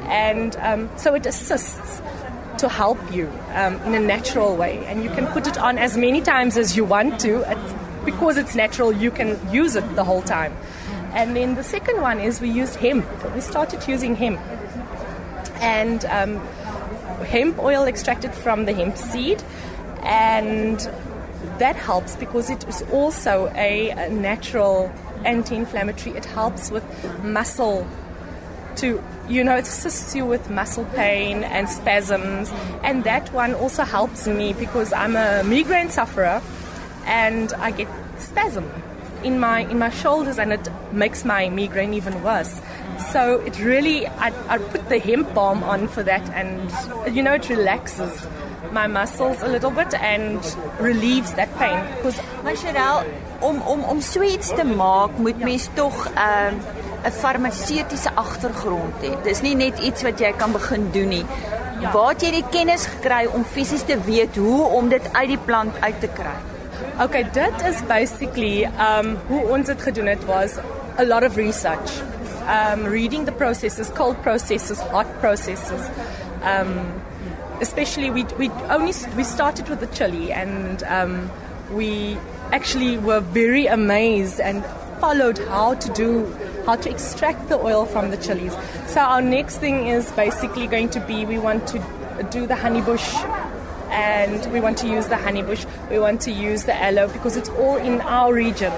And 0.08 0.56
um, 0.56 0.90
so 0.96 1.14
it 1.14 1.26
assists 1.26 2.02
to 2.58 2.68
help 2.68 2.98
you 3.12 3.30
um, 3.54 3.76
in 3.82 3.94
a 3.94 4.00
natural 4.00 4.56
way. 4.56 4.84
And 4.86 5.04
you 5.04 5.10
can 5.10 5.26
put 5.28 5.46
it 5.46 5.56
on 5.56 5.78
as 5.78 5.96
many 5.96 6.20
times 6.20 6.56
as 6.56 6.76
you 6.76 6.84
want 6.84 7.20
to. 7.20 7.48
It's, 7.48 7.87
because 8.10 8.38
it's 8.38 8.54
natural, 8.54 8.90
you 8.90 9.10
can 9.10 9.30
use 9.52 9.76
it 9.76 9.86
the 9.94 10.04
whole 10.04 10.22
time. 10.22 10.56
And 11.12 11.36
then 11.36 11.56
the 11.56 11.62
second 11.62 12.00
one 12.00 12.18
is 12.20 12.40
we 12.40 12.48
used 12.48 12.76
hemp. 12.76 13.06
We 13.34 13.42
started 13.42 13.86
using 13.86 14.16
hemp. 14.16 14.40
And 15.60 16.04
um, 16.06 16.36
hemp 17.34 17.58
oil 17.58 17.84
extracted 17.84 18.32
from 18.34 18.64
the 18.64 18.72
hemp 18.72 18.96
seed. 18.96 19.42
And 20.02 20.78
that 21.58 21.76
helps 21.76 22.16
because 22.16 22.48
it 22.48 22.66
is 22.66 22.82
also 22.90 23.52
a, 23.54 23.90
a 23.90 24.08
natural 24.08 24.90
anti 25.26 25.56
inflammatory. 25.56 26.16
It 26.16 26.24
helps 26.24 26.70
with 26.70 26.84
muscle 27.22 27.86
to 28.76 29.02
you 29.28 29.42
know 29.44 29.56
it 29.56 29.66
assists 29.66 30.14
you 30.14 30.24
with 30.24 30.48
muscle 30.48 30.84
pain 30.94 31.42
and 31.42 31.68
spasms 31.68 32.52
and 32.84 33.02
that 33.02 33.32
one 33.32 33.52
also 33.54 33.82
helps 33.82 34.28
me 34.28 34.52
because 34.52 34.92
I'm 34.92 35.16
a 35.16 35.42
migraine 35.42 35.90
sufferer 35.90 36.40
and 37.08 37.52
I 37.54 37.70
get 37.70 37.88
spasm 38.18 38.70
in 39.24 39.40
my 39.40 39.60
in 39.60 39.78
my 39.78 39.90
shoulders 39.90 40.38
and 40.38 40.52
it 40.52 40.68
makes 40.92 41.24
my 41.24 41.48
migraine 41.48 41.94
even 41.94 42.22
worse. 42.22 42.60
So 43.12 43.40
it 43.40 43.58
really 43.60 44.06
I, 44.06 44.32
I 44.48 44.58
put 44.58 44.88
the 44.88 44.98
hemp 44.98 45.34
balm 45.34 45.62
on 45.64 45.88
for 45.88 46.02
that 46.02 46.28
and 46.30 46.70
you 47.16 47.22
know 47.22 47.34
it 47.34 47.48
relaxes 47.48 48.26
my 48.72 48.86
muscles 48.86 49.40
a 49.42 49.48
little 49.48 49.70
bit 49.70 49.94
and 49.94 50.40
relieves 50.78 51.32
that 51.34 51.54
pain 51.56 51.84
because 51.96 52.20
Maar 52.42 52.56
Cheryl 52.56 53.02
om 53.40 53.60
om 53.60 53.80
om 53.82 54.00
so 54.00 54.22
iets 54.22 54.48
te 54.48 54.64
maak 54.64 55.10
moet 55.16 55.38
mens 55.38 55.68
tog 55.74 56.08
'n 56.08 56.18
uh, 56.18 57.08
'n 57.08 57.10
farmaseutiese 57.10 58.10
agtergrond 58.14 58.94
hê. 59.02 59.22
Dis 59.22 59.40
nie 59.40 59.54
net 59.54 59.78
iets 59.78 60.02
wat 60.02 60.18
jy 60.18 60.32
kan 60.36 60.52
begin 60.52 60.90
doen 60.92 61.08
nie. 61.08 61.26
Ja. 61.80 61.92
Waar 61.92 62.08
het 62.08 62.22
jy 62.22 62.30
die 62.30 62.44
kennis 62.50 62.86
gekry 62.86 63.26
om 63.26 63.44
fisies 63.44 63.82
te 63.82 63.98
weet 64.04 64.36
hoe 64.36 64.62
om 64.62 64.88
dit 64.88 65.12
uit 65.12 65.28
die 65.28 65.38
plant 65.38 65.74
uit 65.80 66.00
te 66.00 66.08
kry? 66.08 66.57
Okay, 67.00 67.24
dit 67.32 67.62
is 67.66 67.80
basically 67.86 68.64
um 68.64 69.16
hoe 69.28 69.42
ons 69.54 69.66
dit 69.66 69.82
gedoen 69.82 70.06
het 70.06 70.24
was 70.26 70.58
a 70.98 71.04
lot 71.04 71.22
of 71.22 71.36
research. 71.36 71.90
Um 72.46 72.84
reading 72.86 73.24
the 73.24 73.32
processes, 73.32 73.90
cold 73.94 74.20
processes, 74.22 74.80
hot 74.80 75.06
processes. 75.20 75.90
Um 76.42 76.72
especially 77.60 78.10
we 78.10 78.24
we 78.38 78.50
only 78.70 78.92
we 79.16 79.24
started 79.24 79.68
with 79.68 79.80
the 79.80 79.88
chili 79.98 80.32
and 80.32 80.82
um 80.88 81.30
we 81.74 82.16
actually 82.52 82.98
were 82.98 83.20
very 83.20 83.66
amazed 83.66 84.40
and 84.40 84.64
followed 85.00 85.38
how 85.48 85.74
to 85.74 85.92
do 85.92 86.26
how 86.66 86.76
to 86.76 86.90
extract 86.90 87.48
the 87.48 87.58
oil 87.58 87.86
from 87.86 88.10
the 88.10 88.16
chilies. 88.16 88.54
So 88.86 89.00
our 89.00 89.22
next 89.22 89.58
thing 89.58 89.86
is 89.86 90.10
basically 90.12 90.66
going 90.66 90.90
to 90.90 91.00
be 91.00 91.24
we 91.24 91.38
want 91.38 91.66
to 91.68 91.78
do 92.30 92.46
the 92.46 92.56
honey 92.56 92.80
bush 92.80 93.14
and 93.98 94.52
we 94.52 94.60
want 94.60 94.78
to 94.78 94.88
use 94.88 95.06
the 95.08 95.16
honey 95.16 95.42
bush, 95.42 95.66
we 95.90 95.98
want 95.98 96.20
to 96.22 96.30
use 96.30 96.64
the 96.64 96.74
aloe 96.88 97.08
because 97.08 97.36
it's 97.36 97.48
all 97.50 97.76
in 97.76 98.00
our 98.00 98.32
region 98.32 98.72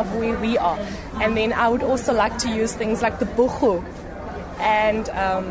of 0.00 0.14
where 0.16 0.36
we 0.38 0.58
are. 0.58 0.78
And 1.22 1.36
then 1.36 1.52
I 1.52 1.68
would 1.68 1.82
also 1.82 2.12
like 2.12 2.38
to 2.38 2.48
use 2.48 2.72
things 2.74 3.02
like 3.02 3.18
the 3.18 3.26
buchu 3.26 3.84
and 4.60 5.08
um, 5.10 5.46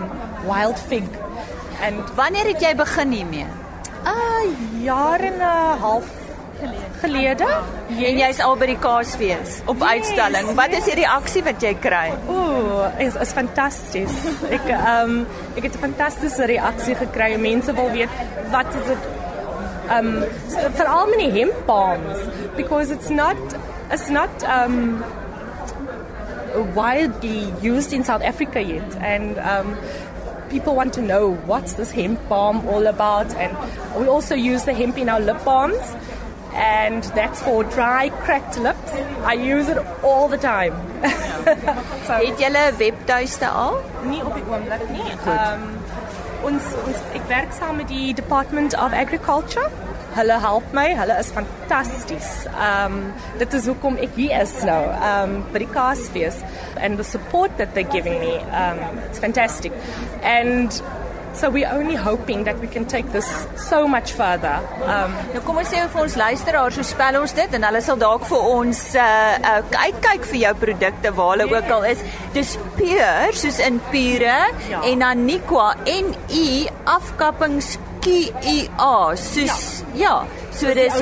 wild 0.45 0.77
fig. 0.77 1.07
And 1.79 1.99
wanneer 2.17 2.47
het 2.51 2.61
jy 2.61 2.73
begin 2.79 3.11
hiermee? 3.11 3.47
Uh 4.05 4.43
jare 4.83 5.31
en 5.31 5.39
'n 5.39 5.79
half 5.79 6.22
gelede. 7.01 7.47
Yes. 7.87 8.09
En 8.09 8.17
jy's 8.17 8.39
al 8.43 8.55
by 8.57 8.69
die 8.71 8.77
Kaasfees 8.79 9.59
op 9.65 9.81
yes, 9.81 9.89
uitstalling. 9.89 10.53
Wat 10.59 10.75
is 10.77 10.87
die 10.89 10.95
reaksie 11.01 11.43
wat 11.43 11.63
jy 11.63 11.73
kry? 11.83 12.05
Ooh, 12.29 12.85
is 13.03 13.15
is 13.15 13.33
fantasties. 13.35 14.13
ek 14.49 14.69
ehm 14.69 15.17
um, 15.17 15.27
ek 15.55 15.67
het 15.69 15.75
'n 15.75 15.83
fantastiese 15.87 16.45
reaksie 16.45 16.95
gekry. 16.95 17.35
Mense 17.37 17.73
wil 17.73 17.91
weet 17.91 18.09
wat 18.51 18.71
is 18.81 18.87
dit 18.93 19.11
um 19.91 20.23
veral 20.79 21.07
met 21.07 21.19
die 21.19 21.31
hemp 21.31 21.65
balms 21.65 22.19
because 22.55 22.89
it's 22.89 23.09
not 23.09 23.37
it's 23.91 24.09
not 24.09 24.43
um 24.43 25.03
widely 26.75 27.51
used 27.61 27.93
in 27.93 28.03
South 28.03 28.21
Africa 28.21 28.61
yet 28.61 28.95
and 29.01 29.37
um 29.39 29.77
people 30.49 30.75
want 30.75 30.93
to 30.93 31.01
know 31.01 31.33
what's 31.45 31.73
this 31.73 31.91
hemp 31.91 32.19
balm 32.29 32.65
all 32.67 32.87
about 32.87 33.35
and 33.35 33.57
we 33.97 34.07
also 34.07 34.35
use 34.35 34.63
the 34.65 34.73
hemp 34.73 34.97
in 34.97 35.09
our 35.09 35.19
lip 35.19 35.43
balms 35.43 35.95
and 36.53 37.03
that's 37.15 37.41
for 37.41 37.63
dry 37.63 38.09
cracked 38.09 38.57
lips. 38.57 38.91
I 39.23 39.33
use 39.33 39.69
it 39.69 39.77
all 40.03 40.27
the 40.27 40.37
time. 40.37 40.73
so, 42.05 42.13
het 42.27 42.39
julle 42.39 42.71
'n 42.71 42.77
webtuiste 42.77 43.47
al? 43.47 43.81
Nie 44.03 44.25
op 44.25 44.33
die 44.33 44.43
oomblik 44.49 44.89
nie. 44.89 45.09
Ehm 45.25 45.53
um, 45.53 45.69
ons 46.43 46.63
ons 46.85 46.97
ek 47.13 47.27
werk 47.27 47.53
saam 47.53 47.75
met 47.75 47.87
die 47.87 48.13
Department 48.13 48.73
of 48.75 48.91
Agriculture 48.93 49.69
hulle 50.13 50.39
help 50.39 50.73
my. 50.73 50.87
Hulle 50.97 51.17
is 51.19 51.31
fantasties. 51.33 52.29
Um 52.69 52.99
dit 53.39 53.53
is 53.57 53.67
hoekom 53.69 53.97
ek 54.03 54.17
hier 54.19 54.41
is 54.41 54.55
nou. 54.67 54.81
Um 55.11 55.37
by 55.53 55.63
die 55.65 55.69
Kaasfees 55.73 56.41
and 56.77 57.01
the 57.01 57.07
support 57.07 57.57
that 57.61 57.73
they're 57.73 57.89
giving 57.95 58.19
me 58.21 58.35
um 58.63 58.81
it's 59.07 59.19
fantastic. 59.23 59.73
And 60.21 60.81
So 61.33 61.49
we're 61.49 61.71
only 61.71 61.95
hoping 61.95 62.43
that 62.45 62.59
we 62.59 62.67
can 62.67 62.85
take 62.85 63.11
this 63.11 63.27
so 63.57 63.87
much 63.87 64.13
further. 64.13 64.59
Um 64.85 65.15
nou 65.33 65.41
kom 65.47 65.57
ons 65.63 65.71
sê 65.73 65.81
vir 65.95 66.03
ons 66.03 66.17
luisteraars, 66.23 66.77
hoe 66.77 66.85
spel 66.85 67.17
ons 67.21 67.33
dit 67.39 67.57
en 67.57 67.67
hulle 67.69 67.81
sal 67.81 67.97
dalk 68.03 68.27
vir 68.29 68.51
ons 68.51 68.83
uh, 68.95 69.07
uh 69.53 69.81
uitkyk 69.87 70.29
vir 70.33 70.39
jou 70.43 70.53
produkte 70.65 71.13
waar 71.17 71.33
hulle 71.33 71.49
ook 71.55 71.73
al 71.77 71.89
is. 71.93 72.05
Dis 72.37 72.53
pure 72.77 73.33
soos 73.41 73.59
in 73.63 73.81
pure 73.89 74.37
ja. 74.69 74.83
en 74.83 75.07
dan 75.07 75.25
Niqua 75.25 75.73
N 75.89 76.13
I 76.29 76.69
afkappings 76.85 77.75
Q 78.03 78.29
I 78.55 78.57
A 78.77 78.95
soos 79.15 79.83
ja. 79.95 80.05
ja. 80.05 80.42
So 80.53 80.73
dis 80.73 80.93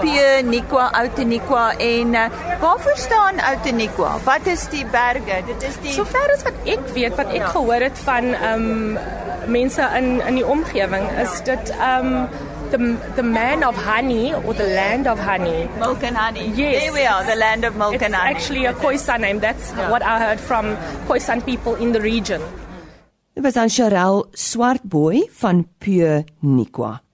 Pure 0.00 0.42
Niqua 0.42 0.90
Outeniqua 0.92 1.76
en 1.78 2.14
uh, 2.14 2.26
waarvoor 2.60 2.96
staan 2.96 3.38
Outeniqua? 3.38 4.16
Wat 4.24 4.46
is 4.46 4.66
die 4.72 4.84
berge? 4.90 5.42
Dit 5.46 5.62
is 5.62 5.78
die 5.84 5.94
Sover 5.94 6.32
as 6.34 6.42
wat 6.46 6.58
ek 6.64 6.90
weet 6.96 7.14
wat 7.16 7.30
ek 7.30 7.46
ja. 7.46 7.52
gehoor 7.54 7.86
het 7.90 8.04
van 8.08 8.34
ehm 8.34 8.66
um, 8.66 8.98
mense 9.46 9.82
in 9.94 10.20
in 10.26 10.34
die 10.40 10.46
omgewing 10.46 11.06
is 11.22 11.40
dit 11.46 11.70
um 11.78 12.28
the 12.70 12.78
the 13.14 13.22
man 13.22 13.62
of 13.64 13.76
honey 13.76 14.34
or 14.34 14.54
the 14.54 14.66
land 14.74 15.06
of 15.06 15.18
honey 15.18 15.68
milk 15.78 16.02
and 16.02 16.16
honey 16.16 16.46
yes 16.56 16.82
there 16.82 16.92
we 16.92 17.06
are 17.06 17.24
the 17.24 17.38
land 17.38 17.64
of 17.64 17.76
milk 17.76 17.94
it's 17.94 18.04
and 18.04 18.14
honey 18.14 18.34
actually 18.34 18.64
a 18.66 18.74
khoisan 18.74 19.20
name 19.20 19.40
that's 19.40 19.72
yeah. 19.72 19.90
what 19.90 20.02
i 20.02 20.18
heard 20.18 20.40
from 20.40 20.76
khoisan 21.06 21.44
people 21.50 21.74
in 21.74 21.92
the 21.92 22.00
region 22.00 22.42
dit 23.34 23.44
was 23.44 23.56
aan 23.56 23.70
Charel 23.70 24.26
Swartboy 24.32 25.28
van 25.40 25.66
Pure 25.78 26.24
Niqua 26.40 27.05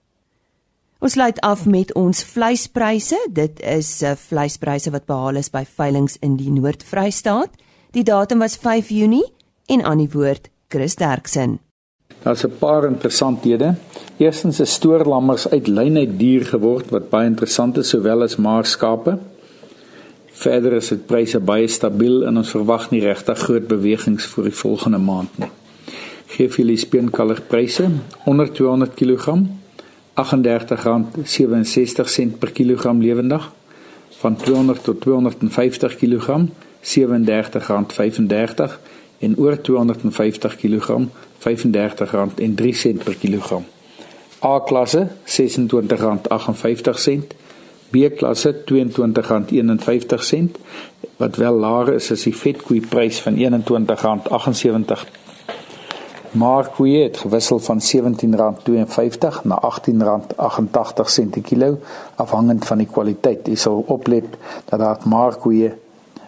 Ons 1.03 1.17
sluit 1.17 1.39
af 1.43 1.65
met 1.67 1.89
ons 1.99 2.23
vleispryse. 2.23 3.17
Dit 3.35 3.57
is 3.59 3.87
eh, 4.07 4.13
vleispryse 4.15 4.91
wat 4.93 5.03
behaal 5.03 5.35
is 5.35 5.49
by 5.51 5.65
veilinge 5.67 6.15
in 6.23 6.37
die 6.39 6.47
Noord-Vrystaat. 6.47 7.57
Die 7.91 8.05
datum 8.07 8.39
was 8.39 8.55
5 8.55 8.87
Junie 8.95 9.25
en 9.67 9.83
aan 9.83 9.99
die 9.99 10.07
woord 10.13 10.47
Chris 10.71 10.95
Derksen. 10.95 11.57
Daar's 12.23 12.45
'n 12.45 12.55
paar 12.59 12.87
interessanthede. 12.87 13.75
Eerstens 14.17 14.59
is 14.59 14.73
stoorlammers 14.73 15.49
uit 15.49 15.67
lynheid 15.67 16.19
duur 16.19 16.45
geword 16.45 16.89
wat 16.89 17.09
baie 17.09 17.27
interessant 17.27 17.77
is 17.77 17.89
sowel 17.89 18.23
as 18.23 18.35
maarskape. 18.35 19.17
Verder 20.31 20.73
is 20.73 20.87
dit 20.87 21.05
pryse 21.05 21.39
baie 21.39 21.67
stabiel 21.67 22.23
en 22.23 22.37
ons 22.37 22.49
verwag 22.49 22.91
nie 22.91 23.01
regtig 23.01 23.37
groot 23.37 23.67
bewegings 23.67 24.25
vir 24.25 24.43
die 24.43 24.55
volgende 24.55 24.97
maand 24.97 25.37
nie. 25.37 25.51
Geef 26.27 26.55
julle 26.55 26.77
speenkaler 26.77 27.41
pryse 27.41 27.91
onder 28.25 28.53
200 28.53 28.93
kg 28.95 29.43
R38.67 30.13 32.37
per 32.39 32.51
kilogram 32.51 33.01
lewendig 33.01 33.51
van 34.09 34.35
200 34.35 34.83
tot 34.83 35.01
250 35.01 35.95
kg 35.95 36.45
R37.35 36.81 36.85
en 39.19 39.37
oor 39.37 39.61
250 39.61 40.55
kg 40.55 41.07
R35.03 41.39 41.43
per 43.03 43.15
kilogram. 43.19 43.65
A 44.43 44.59
klasse 44.59 45.07
R26.58, 45.25 45.31
B 47.89 47.95
klasse 48.15 48.55
R22.51 48.55 48.61
wat 51.17 51.35
wel 51.35 51.55
laer 51.55 51.93
is 51.93 52.11
as 52.11 52.23
die 52.27 52.35
vetkoei 52.35 52.81
prys 52.89 53.19
van 53.23 53.35
R21.78. 53.37 53.63
Maar 56.33 56.69
koei 56.73 57.03
het 57.03 57.17
gewissel 57.17 57.59
van 57.59 57.81
R17.52 57.81 57.85
na 59.43 59.61
R18.88 59.61 59.69
per 61.29 61.41
kilo 61.41 61.79
afhangend 62.15 62.65
van 62.65 62.77
die 62.77 62.87
kwaliteit. 62.87 63.47
Jy 63.47 63.55
sal 63.55 63.83
oplet 63.87 64.25
dat 64.65 64.79
daar 64.79 64.97
maar 65.05 65.35
koei 65.37 65.71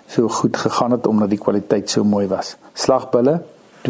so 0.08 0.30
goed 0.30 0.58
gegaan 0.58 0.91
het 0.91 1.08
omdat 1.08 1.30
die 1.30 1.39
kwaliteit 1.41 1.89
so 1.89 2.04
mooi 2.04 2.28
was. 2.28 2.56
Slagbulle 2.74 3.41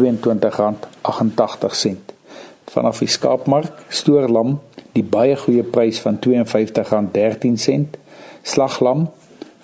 Vanaf 2.64 2.98
die 2.98 3.08
skaapmark, 3.08 3.72
stoorlam, 3.88 4.60
die 4.92 5.04
baie 5.04 5.36
goeie 5.36 5.62
prys 5.62 6.00
van 6.00 6.16
R52.13. 6.16 7.84
Slaglam 8.42 9.10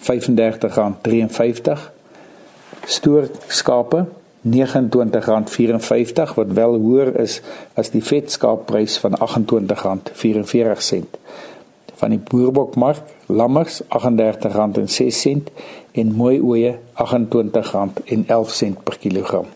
R35.53. 0.05 1.81
Stoor 2.85 3.29
skape 3.49 4.07
R29.54 4.43 6.35
wat 6.35 6.53
wel 6.53 6.75
hoër 6.75 7.21
is 7.21 7.41
as 7.79 7.91
die 7.95 8.03
vetskaapprys 8.03 8.99
van 8.99 9.15
R28.44. 9.15 9.21
Van 12.03 12.11
die 12.11 12.19
boerbokmark, 12.19 12.99
lammers 13.27 13.83
R38.06 13.83 15.27
en 15.93 16.15
mooi 16.15 16.41
oeye 16.41 16.79
R28.11 16.99 18.83
per 18.83 18.99
kilogram. 18.99 19.47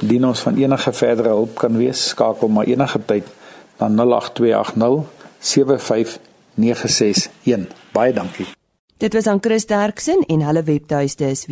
Indien 0.00 0.26
ons 0.26 0.40
van 0.40 0.56
enige 0.56 0.92
verdere 0.92 1.28
hulp 1.28 1.54
kan 1.60 1.76
wees, 1.76 2.08
skakel 2.08 2.48
maar 2.48 2.66
enige 2.66 2.98
tyd 3.04 3.24
na 3.78 3.88
08280 3.88 5.04
75961. 5.38 7.68
Baie 7.92 8.12
dankie. 8.12 8.46
Dit 8.96 9.12
was 9.12 9.26
aan 9.26 9.38
Chris 9.40 9.66
Derksen 9.66 10.24
en 10.26 10.42
hulle 10.46 10.62
webtuiste 10.62 11.30
is 11.30 11.46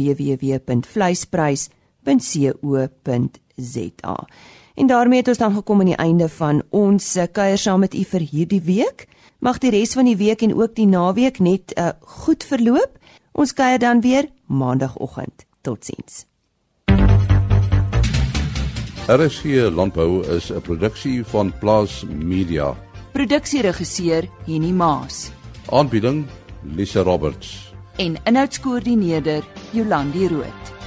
www.vleisprys.co.za. 2.04 4.26
En 4.74 4.86
daarmee 4.86 5.18
het 5.18 5.28
ons 5.28 5.38
dan 5.38 5.54
gekom 5.54 5.80
aan 5.80 5.92
die 5.92 5.96
einde 5.96 6.28
van 6.28 6.62
ons 6.68 7.18
kuier 7.32 7.58
saam 7.58 7.80
met 7.80 7.94
u 7.94 8.04
vir 8.04 8.20
hierdie 8.20 8.62
week. 8.62 9.08
Mag 9.38 9.58
die 9.58 9.70
res 9.70 9.92
van 9.92 10.04
die 10.04 10.16
week 10.16 10.42
en 10.42 10.54
ook 10.54 10.74
die 10.74 10.86
naweek 10.86 11.38
net 11.38 11.78
uh, 11.78 11.88
goed 12.00 12.44
verloop. 12.44 12.98
Ons 13.32 13.52
kuier 13.52 13.78
dan 13.78 14.00
weer 14.00 14.28
maandagooggend. 14.46 15.46
Totsiens. 15.60 16.24
RSG 19.06 19.44
Landbou 19.74 20.24
is 20.36 20.52
'n 20.52 20.60
produksie 20.60 21.24
van 21.24 21.52
Plaas 21.58 22.04
Media. 22.08 22.76
Produksieregisseur 23.12 24.28
Henny 24.46 24.70
Maas. 24.70 25.30
Aanbieding 25.66 26.26
Lisa 26.62 27.02
Roberts. 27.02 27.72
En 27.96 28.16
inhoudskoördineerder 28.24 29.44
Jolandi 29.70 30.28
Root. 30.28 30.79